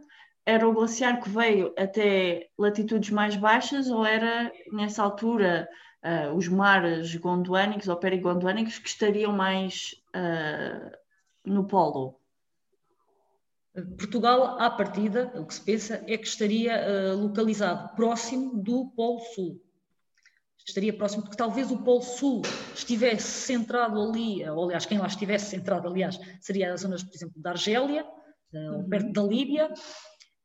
era 0.47 0.67
o 0.67 0.73
glaciar 0.73 1.21
que 1.21 1.29
veio 1.29 1.75
até 1.77 2.49
latitudes 2.57 3.11
mais 3.11 3.37
baixas 3.37 3.91
ou 3.91 4.07
era 4.07 4.51
nessa 4.73 5.03
altura 5.03 5.69
uh, 6.03 6.35
os 6.35 6.49
mares 6.49 7.15
gondwânicos 7.17 7.89
ou 7.89 7.97
perigondwânicos 7.97 8.79
que 8.79 8.89
estariam 8.89 9.33
mais 9.33 9.95
uh, 10.15 10.97
no 11.45 11.67
polo? 11.67 12.21
Portugal, 13.99 14.59
à 14.59 14.71
partida, 14.71 15.31
o 15.35 15.45
que 15.45 15.53
se 15.53 15.61
pensa 15.61 16.03
é 16.07 16.17
que 16.17 16.27
estaria 16.27 16.81
uh, 16.81 17.21
localizado 17.21 17.95
próximo 17.95 18.57
do 18.63 18.87
Polo 18.97 19.21
Sul 19.21 19.61
estaria 20.67 20.93
próximo, 20.93 21.23
porque 21.23 21.37
talvez 21.37 21.71
o 21.71 21.79
Polo 21.79 22.03
Sul 22.03 22.43
estivesse 22.75 23.29
centrado 23.47 24.01
ali, 24.03 24.47
ou 24.49 24.65
aliás, 24.65 24.85
quem 24.85 24.99
lá 24.99 25.07
estivesse 25.07 25.51
centrado, 25.51 25.87
aliás, 25.87 26.19
seria 26.41 26.73
as 26.73 26.81
zonas, 26.81 27.05
por 27.05 27.15
exemplo, 27.15 27.41
da 27.41 27.51
Argélia, 27.51 28.05
eh, 28.53 28.71
ou 28.71 28.79
uhum. 28.79 28.89
perto 28.89 29.13
da 29.13 29.23
Líbia. 29.23 29.73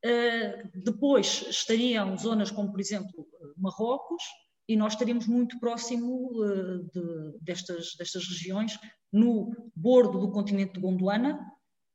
Uh, 0.03 0.81
depois 0.84 1.46
estariam 1.50 2.17
zonas 2.17 2.50
como, 2.50 2.72
por 2.72 2.79
exemplo, 2.79 3.27
Marrocos, 3.55 4.24
e 4.67 4.75
nós 4.75 4.93
estaríamos 4.93 5.27
muito 5.27 5.60
próximo 5.60 6.31
uh, 6.41 6.84
de, 6.91 7.38
destas, 7.41 7.96
destas 7.98 8.27
regiões, 8.27 8.79
no 9.12 9.51
bordo 9.75 10.20
do 10.20 10.31
continente 10.31 10.74
de 10.74 10.79
Gondwana, 10.79 11.39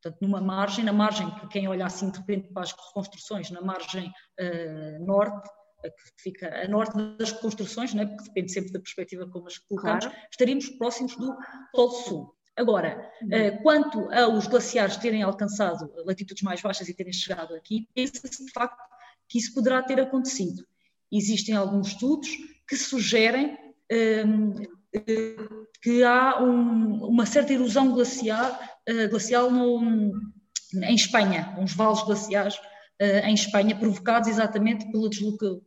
portanto, 0.00 0.20
numa 0.20 0.40
margem, 0.40 0.84
na 0.84 0.92
margem, 0.92 1.34
que 1.36 1.48
quem 1.48 1.66
olha 1.68 1.86
assim 1.86 2.10
de 2.10 2.18
repente 2.18 2.52
para 2.52 2.62
as 2.62 2.72
reconstruções, 2.72 3.50
na 3.50 3.60
margem 3.60 4.08
uh, 4.08 5.04
norte, 5.04 5.48
que 5.82 6.22
fica 6.22 6.64
a 6.64 6.68
norte 6.68 6.96
das 7.16 7.32
construções, 7.32 7.94
não 7.94 8.02
é? 8.02 8.06
porque 8.06 8.24
depende 8.24 8.52
sempre 8.52 8.72
da 8.72 8.80
perspectiva 8.80 9.28
como 9.28 9.46
as 9.46 9.58
colocamos, 9.58 10.04
claro. 10.04 10.20
estaríamos 10.30 10.68
próximos 10.70 11.16
do 11.16 11.36
Polo 11.72 11.90
Sul. 11.90 12.35
Agora, 12.56 13.10
uhum. 13.20 13.62
quanto 13.62 14.10
aos 14.10 14.46
glaciares 14.46 14.96
terem 14.96 15.22
alcançado 15.22 15.92
latitudes 16.06 16.42
mais 16.42 16.62
baixas 16.62 16.88
e 16.88 16.94
terem 16.94 17.12
chegado 17.12 17.54
aqui, 17.54 17.86
pensa-se 17.94 18.46
de 18.46 18.50
facto 18.50 18.82
que 19.28 19.38
isso 19.38 19.52
poderá 19.52 19.82
ter 19.82 20.00
acontecido. 20.00 20.64
Existem 21.12 21.54
alguns 21.54 21.88
estudos 21.88 22.28
que 22.66 22.76
sugerem 22.76 23.58
um, 24.26 24.54
que 25.82 26.02
há 26.02 26.42
um, 26.42 27.04
uma 27.04 27.26
certa 27.26 27.52
erosão 27.52 27.92
glacial, 27.92 28.58
uh, 28.88 29.08
glacial 29.10 29.50
no, 29.50 30.12
em 30.74 30.94
Espanha, 30.94 31.54
uns 31.58 31.74
vales 31.74 32.02
glaciares 32.02 32.58
em 33.24 33.34
Espanha, 33.34 33.78
provocados 33.78 34.26
exatamente 34.26 34.90
pelo 34.90 35.10
desloca, 35.10 35.60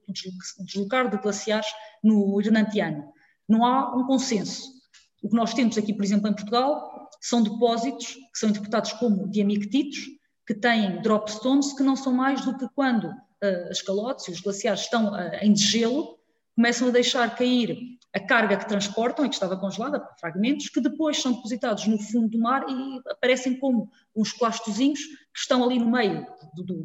deslocar 0.66 1.12
de 1.12 1.18
glaciares 1.22 1.68
no 2.04 2.42
Hernantiano. 2.42 3.14
Não 3.48 3.64
há 3.64 3.96
um 3.96 4.08
consenso. 4.08 4.79
O 5.22 5.30
que 5.30 5.36
nós 5.36 5.54
temos 5.54 5.78
aqui, 5.78 5.94
por 5.94 6.04
exemplo, 6.04 6.30
em 6.30 6.34
Portugal, 6.34 7.10
são 7.22 7.44
depósitos 7.44 8.14
que 8.14 8.40
são 8.40 8.50
interpretados 8.50 8.94
como 8.94 9.30
diamictitos, 9.30 10.00
que 10.48 10.54
têm 10.54 11.02
dropstones 11.02 11.74
que 11.74 11.84
não 11.84 11.96
são 11.96 12.14
mais 12.14 12.44
do 12.44 12.58
que 12.58 12.68
quando 12.74 13.06
uh, 13.06 13.70
as 13.70 13.82
calotes 13.82 14.28
e 14.28 14.32
os 14.32 14.42
glaciares 14.42 14.82
estão 14.82 15.14
uh, 15.14 15.36
em 15.42 15.54
degelo, 15.54 16.18
começam 16.56 16.88
a 16.88 16.92
deixar 16.92 17.36
cair 17.36 17.78
a 18.14 18.20
carga 18.20 18.58
que 18.58 18.68
transportam 18.68 19.26
e 19.26 19.30
que 19.30 19.36
estava 19.36 19.56
congelada, 19.56 20.04
fragmentos, 20.20 20.70
que 20.70 20.82
depois 20.82 21.22
são 21.22 21.34
depositados 21.34 21.86
no 21.86 22.00
fundo 22.00 22.30
do 22.30 22.40
mar 22.40 22.66
e 22.68 23.00
aparecem 23.12 23.60
como 23.60 23.90
uns 24.16 24.34
plastozinhos 24.34 25.00
que 25.00 25.40
estão 25.40 25.64
ali 25.64 25.78
no 25.78 25.92
meio 25.92 26.26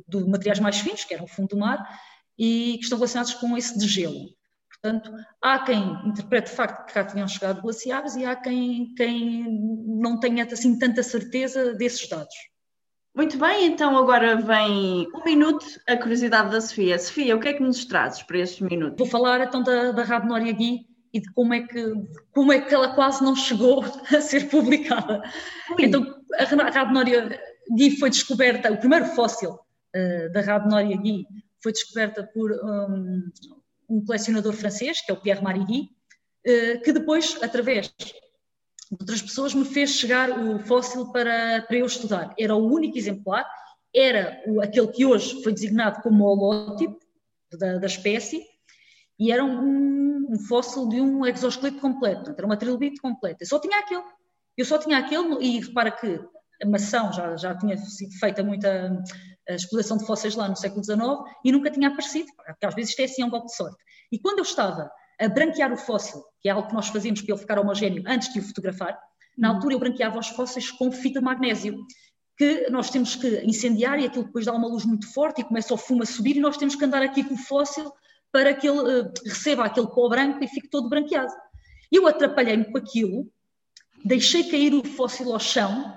de 0.07 0.25
materiais 0.27 0.61
mais 0.61 0.79
finos, 0.79 1.05
que 1.05 1.15
eram 1.15 1.25
o 1.25 1.29
fundo 1.29 1.49
do 1.49 1.57
mar, 1.57 1.83
e 2.39 2.75
que 2.77 2.85
estão 2.85 2.99
relacionados 2.99 3.35
com 3.35 3.57
esse 3.57 3.79
degelo. 3.79 4.29
Portanto, 4.85 5.15
há 5.41 5.61
quem 5.61 5.81
interprete 6.05 6.51
de 6.51 6.57
facto 6.57 6.87
que 6.87 6.93
cá 6.93 7.05
tinham 7.05 7.27
chegado 7.27 7.63
glaciares 7.63 8.17
e 8.17 8.27
há 8.27 8.37
quem, 8.37 8.93
quem 8.95 9.47
não 9.99 10.21
tenha 10.21 10.45
assim 10.45 10.79
tanta 10.79 11.03
certeza 11.03 11.73
desses 11.73 12.07
dados. 12.07 12.35
Muito 13.17 13.39
bem, 13.39 13.65
então 13.65 13.97
agora 13.97 14.37
vem 14.37 15.09
um 15.15 15.25
minuto 15.25 15.65
a 15.89 15.97
curiosidade 15.97 16.51
da 16.51 16.61
Sofia. 16.61 16.99
Sofia, 16.99 17.35
o 17.35 17.41
que 17.41 17.49
é 17.49 17.55
que 17.55 17.63
nos 17.63 17.87
trazes 17.87 18.23
para 18.25 18.41
este 18.41 18.63
minuto? 18.63 18.99
Vou 18.99 19.07
falar 19.07 19.41
então 19.41 19.63
da, 19.63 19.91
da 19.91 20.03
Radnoria 20.03 20.53
Gui, 20.53 20.87
e 21.15 21.21
de 21.21 21.33
como 21.33 21.55
é 21.55 21.63
que, 21.63 21.95
como 22.31 22.53
é 22.53 22.61
que 22.61 22.75
ela 22.75 22.95
quase 22.95 23.25
não 23.25 23.35
chegou 23.35 23.83
a 24.15 24.21
ser 24.21 24.51
publicada. 24.51 25.23
Ui. 25.71 25.85
Então, 25.87 26.15
a 26.39 26.45
Radnoria 26.45 27.41
Gui 27.75 27.99
foi 27.99 28.11
descoberta, 28.11 28.71
o 28.71 28.77
primeiro 28.77 29.07
fóssil 29.07 29.53
uh, 29.53 30.33
da 30.33 30.43
Radnoria 30.43 30.97
Gui 30.99 31.25
foi 31.63 31.73
descoberta 31.73 32.23
por 32.35 32.53
um, 32.53 33.31
um, 33.89 34.05
colecionador 34.05 34.53
francês, 34.53 35.01
que 35.01 35.11
é 35.11 35.15
o 35.15 35.21
Pierre-Marie 35.21 35.65
Guy, 35.65 35.81
uh, 36.47 36.83
que 36.83 36.93
depois, 36.93 37.39
através 37.43 37.89
de 37.89 38.15
outras 38.91 39.23
pessoas, 39.23 39.55
me 39.55 39.65
fez 39.65 39.91
chegar 39.91 40.31
o 40.31 40.59
fóssil 40.61 41.11
para, 41.13 41.63
para 41.63 41.77
eu 41.77 41.87
estudar. 41.87 42.35
Era 42.39 42.55
o 42.55 42.67
único 42.67 42.99
exemplar, 42.99 43.47
era 43.95 44.43
o, 44.47 44.61
aquele 44.61 44.89
que 44.89 45.07
hoje 45.07 45.43
foi 45.43 45.53
designado 45.53 46.03
como 46.03 46.25
holótipo 46.25 46.99
da, 47.53 47.79
da 47.79 47.87
espécie, 47.87 48.45
e 49.19 49.31
era 49.31 49.45
um, 49.45 50.27
um 50.31 50.39
fóssil 50.39 50.89
de 50.89 51.01
um 51.01 51.25
exoesqueleto 51.25 51.81
completo, 51.81 52.35
era 52.37 52.47
uma 52.47 52.57
trilobite 52.57 53.01
completa. 53.01 53.43
Eu 53.43 53.47
só 53.47 53.59
tinha 53.59 53.79
aquele. 53.79 54.03
Eu 54.57 54.65
só 54.65 54.79
tinha 54.79 54.99
aquele, 54.99 55.45
e 55.45 55.61
repara 55.61 55.91
que 55.91 56.21
a 56.63 56.67
maçã 56.67 57.13
já, 57.13 57.37
já 57.37 57.57
tinha 57.57 57.77
sido 57.77 58.13
feita 58.19 58.43
muita 58.43 59.03
exploração 59.49 59.97
de 59.97 60.07
fósseis 60.07 60.35
lá 60.35 60.49
no 60.49 60.57
século 60.57 60.85
XIX 60.85 61.01
e 61.45 61.53
nunca 61.53 61.71
tinha 61.71 61.89
aparecido, 61.89 62.29
porque 62.37 62.67
às 62.67 62.75
vezes 62.75 62.91
isto 62.91 63.01
é 63.01 63.05
assim 63.05 63.23
é 63.23 63.27
um 63.27 63.31
golpe 63.31 63.47
de 63.47 63.57
sorte. 63.57 63.77
E 64.11 64.19
quando 64.19 64.39
eu 64.39 64.45
estava 64.45 64.91
a 65.21 65.29
branquear 65.29 65.73
o 65.73 65.77
fóssil, 65.77 66.23
que 66.41 66.49
é 66.49 66.53
algo 66.53 66.69
que 66.69 66.75
nós 66.75 66.89
fazíamos 66.89 67.21
para 67.21 67.35
ele 67.35 67.41
ficar 67.41 67.59
homogéneo 67.59 68.03
antes 68.07 68.33
de 68.33 68.39
o 68.41 68.43
fotografar, 68.43 68.99
na 69.37 69.49
uhum. 69.49 69.57
altura 69.57 69.75
eu 69.75 69.79
branqueava 69.79 70.19
os 70.19 70.29
fósseis 70.29 70.71
com 70.71 70.91
fita 70.91 71.19
de 71.19 71.25
magnésio, 71.25 71.77
que 72.37 72.69
nós 72.71 72.91
temos 72.91 73.15
que 73.15 73.43
incendiar 73.45 73.99
e 73.99 74.07
aquilo 74.07 74.25
depois 74.25 74.45
dá 74.45 74.53
uma 74.53 74.67
luz 74.67 74.85
muito 74.85 75.13
forte 75.13 75.41
e 75.41 75.45
começa 75.45 75.73
o 75.73 75.77
fumo 75.77 76.03
a 76.03 76.07
subir 76.07 76.37
e 76.37 76.41
nós 76.41 76.57
temos 76.57 76.75
que 76.75 76.85
andar 76.85 77.03
aqui 77.03 77.23
com 77.23 77.35
o 77.35 77.39
fóssil 77.39 77.93
para 78.33 78.53
que 78.53 78.69
ele 78.69 78.79
uh, 78.79 79.13
receba 79.25 79.65
aquele 79.65 79.87
pó 79.87 80.09
branco 80.09 80.43
e 80.43 80.49
fique 80.49 80.69
todo 80.69 80.89
branqueado. 80.89 81.33
Eu 81.93 82.09
atrapalhei-me 82.09 82.65
com 82.65 82.77
aquilo, 82.77 83.31
deixei 84.05 84.51
cair 84.51 84.75
o 84.75 84.85
fóssil 84.85 85.33
ao 85.33 85.39
chão, 85.39 85.95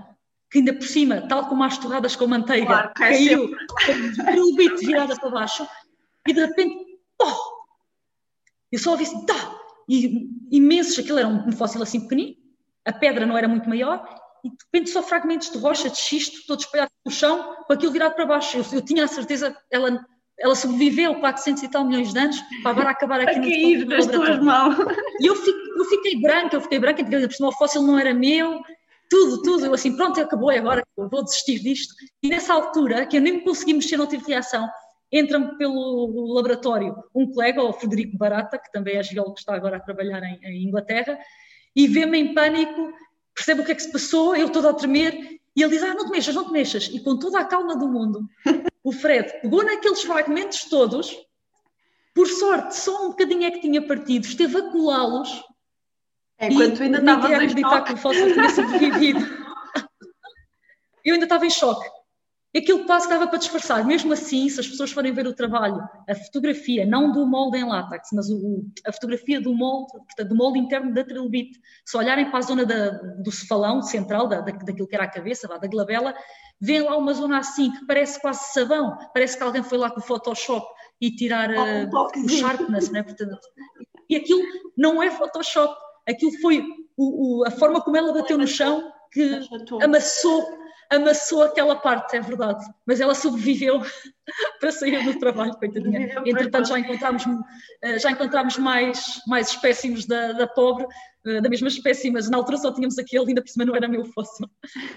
que 0.49 0.59
ainda 0.59 0.73
por 0.73 0.87
cima, 0.87 1.27
tal 1.27 1.47
como 1.47 1.63
as 1.63 1.77
torradas 1.77 2.15
com 2.15 2.27
manteiga, 2.27 2.67
claro, 2.67 2.91
caiu 2.95 4.45
o 4.45 4.55
bito 4.55 4.77
virada 4.77 5.15
para 5.15 5.29
baixo, 5.29 5.67
e 6.27 6.33
de 6.33 6.39
repente, 6.39 6.75
pó! 7.17 7.35
Eu 8.71 8.79
só 8.79 8.91
ouvi 8.91 9.03
assim, 9.03 9.25
tá! 9.25 9.55
E 9.89 10.29
imensos, 10.51 10.99
aquilo 10.99 11.19
era 11.19 11.27
um, 11.27 11.51
fóssil 11.51 11.81
assim 11.81 12.01
pequenino, 12.01 12.35
a 12.85 12.93
pedra 12.93 13.25
não 13.25 13.37
era 13.37 13.47
muito 13.47 13.67
maior, 13.67 14.07
e 14.43 14.49
de 14.49 14.55
repente 14.65 14.89
só 14.89 15.01
fragmentos 15.03 15.51
de 15.51 15.57
rocha, 15.57 15.89
de 15.89 15.97
xisto, 15.97 16.45
todos 16.47 16.65
espalhados 16.65 16.93
no 17.05 17.11
chão, 17.11 17.55
com 17.65 17.73
aquilo 17.73 17.91
virado 17.91 18.15
para 18.15 18.25
baixo. 18.25 18.57
Eu, 18.57 18.65
eu 18.73 18.81
tinha 18.81 19.03
a 19.03 19.07
certeza, 19.07 19.55
ela 19.71 20.05
ela 20.39 20.55
sobreviveu 20.55 21.15
400 21.15 21.63
e 21.63 21.67
tal 21.67 21.83
milhões 21.83 22.13
de 22.13 22.19
anos 22.19 22.39
para 22.61 22.71
agora 22.71 22.89
acabar 22.91 23.21
aqui 23.21 23.31
a 23.31 23.39
no 23.39 23.41
cair 23.41 23.85
das 23.85 24.05
tuas 24.05 24.39
mãos. 24.39 24.75
E 25.19 25.25
eu, 25.25 25.35
fico, 25.35 25.57
eu 25.57 25.85
fiquei 25.85 26.21
branca, 26.21 26.55
eu 26.55 26.61
fiquei 26.61 26.79
branca, 26.79 27.03
porque 27.03 27.43
o 27.43 27.51
fóssil 27.53 27.81
não 27.81 27.97
era 27.97 28.13
meu, 28.13 28.61
tudo, 29.09 29.41
tudo. 29.41 29.65
Eu 29.65 29.73
assim, 29.73 29.95
pronto, 29.95 30.19
acabou, 30.19 30.49
agora 30.49 30.83
vou 30.95 31.23
desistir 31.23 31.59
disto. 31.59 31.93
E 32.21 32.29
nessa 32.29 32.53
altura, 32.53 33.05
que 33.05 33.17
eu 33.17 33.21
nem 33.21 33.43
consegui 33.43 33.73
mexer, 33.73 33.97
não 33.97 34.07
tive 34.07 34.25
reação, 34.25 34.67
entra-me 35.11 35.57
pelo 35.57 36.33
laboratório 36.33 36.95
um 37.15 37.31
colega, 37.31 37.63
o 37.63 37.73
Frederico 37.73 38.17
Barata, 38.17 38.57
que 38.57 38.71
também 38.71 38.97
é 38.97 39.03
geólogo 39.03 39.35
que 39.35 39.41
está 39.41 39.55
agora 39.55 39.77
a 39.77 39.81
trabalhar 39.81 40.21
em, 40.23 40.39
em 40.43 40.67
Inglaterra, 40.67 41.17
e 41.75 41.87
vê-me 41.87 42.17
em 42.17 42.33
pânico, 42.33 42.91
percebe 43.33 43.61
o 43.61 43.65
que 43.65 43.71
é 43.71 43.75
que 43.75 43.83
se 43.83 43.91
passou, 43.91 44.35
eu 44.35 44.49
toda 44.49 44.69
a 44.69 44.73
tremer, 44.73 45.39
e 45.55 45.63
ele 45.63 45.71
diz, 45.71 45.83
ah, 45.83 45.93
não 45.93 46.05
te 46.05 46.11
mexas, 46.11 46.35
não 46.35 46.45
te 46.45 46.51
mexas. 46.51 46.87
E 46.87 46.99
com 46.99 47.17
toda 47.17 47.39
a 47.39 47.45
calma 47.45 47.75
do 47.75 47.87
mundo, 47.87 48.27
o 48.83 48.91
Fred 48.91 49.41
pegou 49.41 49.63
naqueles 49.63 50.03
fragmentos 50.03 50.65
todos, 50.65 51.15
por 52.13 52.27
sorte, 52.27 52.75
só 52.75 53.05
um 53.05 53.09
bocadinho 53.09 53.43
é 53.43 53.51
que 53.51 53.61
tinha 53.61 53.85
partido, 53.85 54.25
esteve 54.25 54.57
a 54.57 54.71
colá-los. 54.71 55.43
É, 56.39 56.49
quando 56.49 56.77
tu 56.77 56.83
ainda 56.83 56.99
estavas 56.99 57.31
a 57.31 57.35
acreditar 57.35 57.81
que 57.81 57.93
o 57.93 57.97
fóssil 57.97 58.33
tinha 58.33 58.49
sobrevivido. 58.49 59.19
eu 61.03 61.13
ainda 61.13 61.25
estava 61.25 61.45
em 61.45 61.49
choque. 61.49 61.87
Aquilo 62.55 62.85
quase 62.85 63.05
estava 63.05 63.27
para 63.27 63.37
disfarçar. 63.37 63.85
Mesmo 63.85 64.13
assim, 64.13 64.47
se 64.49 64.59
as 64.59 64.67
pessoas 64.67 64.91
forem 64.91 65.13
ver 65.13 65.27
o 65.27 65.33
trabalho, 65.33 65.81
a 66.09 66.15
fotografia, 66.15 66.85
não 66.85 67.11
do 67.11 67.25
molde 67.25 67.57
em 67.57 67.65
látex, 67.67 68.09
mas 68.13 68.29
o, 68.29 68.65
a 68.85 68.91
fotografia 68.91 69.41
do 69.41 69.53
molde, 69.53 69.91
portanto, 69.91 70.29
do 70.29 70.35
molde 70.35 70.59
interno 70.59 70.93
da 70.93 71.03
trilobite, 71.03 71.59
se 71.85 71.97
olharem 71.97 72.29
para 72.29 72.39
a 72.39 72.41
zona 72.41 72.65
da, 72.65 72.89
do 72.89 73.31
cefalão 73.31 73.81
central, 73.81 74.27
da, 74.27 74.41
daquilo 74.41 74.87
que 74.87 74.95
era 74.95 75.03
a 75.03 75.11
cabeça, 75.11 75.47
da 75.47 75.67
glabela, 75.67 76.15
veem 76.59 76.81
lá 76.81 76.97
uma 76.97 77.13
zona 77.13 77.39
assim, 77.39 77.71
que 77.71 77.85
parece 77.85 78.19
quase 78.21 78.53
sabão. 78.53 78.97
Parece 79.13 79.37
que 79.37 79.43
alguém 79.43 79.61
foi 79.61 79.77
lá 79.77 79.91
com 79.91 79.99
o 79.99 80.03
Photoshop 80.03 80.65
e 80.99 81.11
tirar 81.11 81.49
uh, 81.51 82.25
o 82.25 82.29
sharpness, 82.29 82.89
né? 82.89 83.03
Portanto, 83.03 83.37
e 84.09 84.15
aquilo 84.15 84.41
não 84.75 85.03
é 85.03 85.11
Photoshop, 85.11 85.75
aquilo 86.07 86.31
foi 86.41 86.63
o, 86.95 87.41
o, 87.41 87.47
a 87.47 87.51
forma 87.51 87.81
como 87.81 87.97
ela 87.97 88.13
bateu 88.13 88.37
no 88.37 88.47
chão 88.47 88.91
que 89.11 89.39
amassou 89.81 90.57
amassou 90.89 91.43
aquela 91.43 91.75
parte, 91.75 92.15
é 92.15 92.21
verdade, 92.21 92.65
mas 92.85 92.99
ela 92.99 93.13
sobreviveu 93.13 93.81
para 94.59 94.71
sair 94.71 95.03
do 95.03 95.19
trabalho, 95.19 95.53
coitadinha. 95.53 96.15
Entretanto, 96.25 96.69
já 96.69 96.79
encontramos, 96.79 97.23
eh, 97.81 97.99
já 97.99 98.11
encontramos 98.11 98.57
mais, 98.57 99.21
mais 99.27 99.49
espécimes 99.49 100.05
da, 100.05 100.33
da 100.33 100.47
pobre, 100.47 100.85
eh, 101.25 101.41
da 101.41 101.49
mesma 101.49 101.67
espécie, 101.67 102.09
mas 102.09 102.29
na 102.29 102.37
altura 102.37 102.57
só 102.57 102.73
tínhamos 102.73 102.97
aquele, 102.97 103.27
ainda 103.27 103.41
por 103.41 103.49
cima 103.49 103.65
não 103.65 103.75
era 103.75 103.87
meu 103.87 104.05
fóssil. 104.05 104.47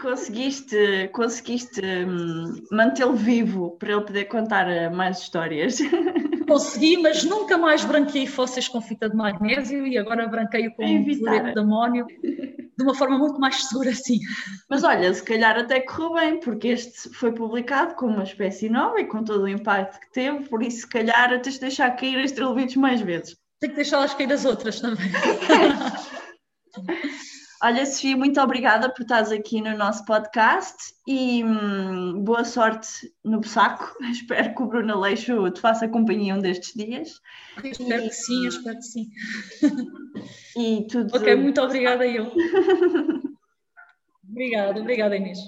Conseguiste, 0.00 1.08
conseguiste 1.12 1.80
hum, 1.80 2.62
mantê-lo 2.70 3.14
vivo 3.14 3.76
para 3.78 3.92
ele 3.92 4.02
poder 4.02 4.24
contar 4.26 4.70
eh, 4.70 4.88
mais 4.88 5.18
histórias. 5.18 5.78
Consegui, 6.50 6.96
mas 6.96 7.22
nunca 7.22 7.56
mais 7.56 7.84
branqueei 7.84 8.26
fósseis 8.26 8.66
com 8.66 8.80
fita 8.80 9.08
de 9.08 9.14
magnésio 9.14 9.86
e 9.86 9.96
agora 9.96 10.26
branqueio 10.26 10.74
com 10.74 10.84
fluoreto 11.14 11.54
de 11.54 11.60
amónio 11.60 12.04
de 12.20 12.82
uma 12.82 12.92
forma 12.92 13.16
muito 13.16 13.38
mais 13.38 13.68
segura, 13.68 13.94
sim. 13.94 14.18
Mas 14.68 14.82
olha, 14.82 15.14
se 15.14 15.22
calhar 15.22 15.56
até 15.56 15.80
correu 15.80 16.14
bem, 16.14 16.40
porque 16.40 16.66
este 16.66 17.08
foi 17.10 17.30
publicado 17.30 17.94
como 17.94 18.14
uma 18.14 18.24
espécie 18.24 18.68
nova 18.68 19.00
e 19.00 19.04
com 19.04 19.22
todo 19.22 19.44
o 19.44 19.48
impacto 19.48 20.00
que 20.00 20.12
teve, 20.12 20.48
por 20.48 20.60
isso, 20.60 20.78
se 20.78 20.88
calhar, 20.88 21.40
tens 21.40 21.54
de 21.54 21.60
deixar 21.60 21.88
cair 21.92 22.18
as 22.18 22.32
trilobites 22.32 22.74
mais 22.74 23.00
vezes. 23.00 23.36
Tenho 23.60 23.72
que 23.72 23.76
deixá-las 23.76 24.14
cair 24.14 24.32
as 24.32 24.44
outras 24.44 24.80
também. 24.80 25.06
Olha, 27.62 27.84
Sofia, 27.84 28.16
muito 28.16 28.40
obrigada 28.40 28.88
por 28.88 29.02
estares 29.02 29.30
aqui 29.30 29.60
no 29.60 29.76
nosso 29.76 30.02
podcast 30.06 30.94
e 31.06 31.44
hum, 31.44 32.24
boa 32.24 32.42
sorte 32.42 33.12
no 33.22 33.44
saco. 33.44 33.94
Espero 34.10 34.54
que 34.54 34.62
o 34.62 34.66
Bruno 34.66 34.94
Aleixo 34.94 35.50
te 35.50 35.60
faça 35.60 35.86
companhia 35.86 36.34
um 36.34 36.38
destes 36.38 36.72
dias. 36.72 37.20
Eu 37.62 37.70
espero 37.70 38.04
e, 38.04 38.08
que 38.08 38.14
sim, 38.14 38.44
eu 38.44 38.48
espero 38.48 38.76
que 38.76 38.82
sim. 38.82 39.10
E 40.56 40.86
tudo. 40.86 41.14
Ok, 41.14 41.36
muito 41.36 41.60
obrigada 41.60 42.06
eu. 42.06 42.32
obrigada, 44.24 44.80
obrigada 44.80 45.16
Inês. 45.16 45.38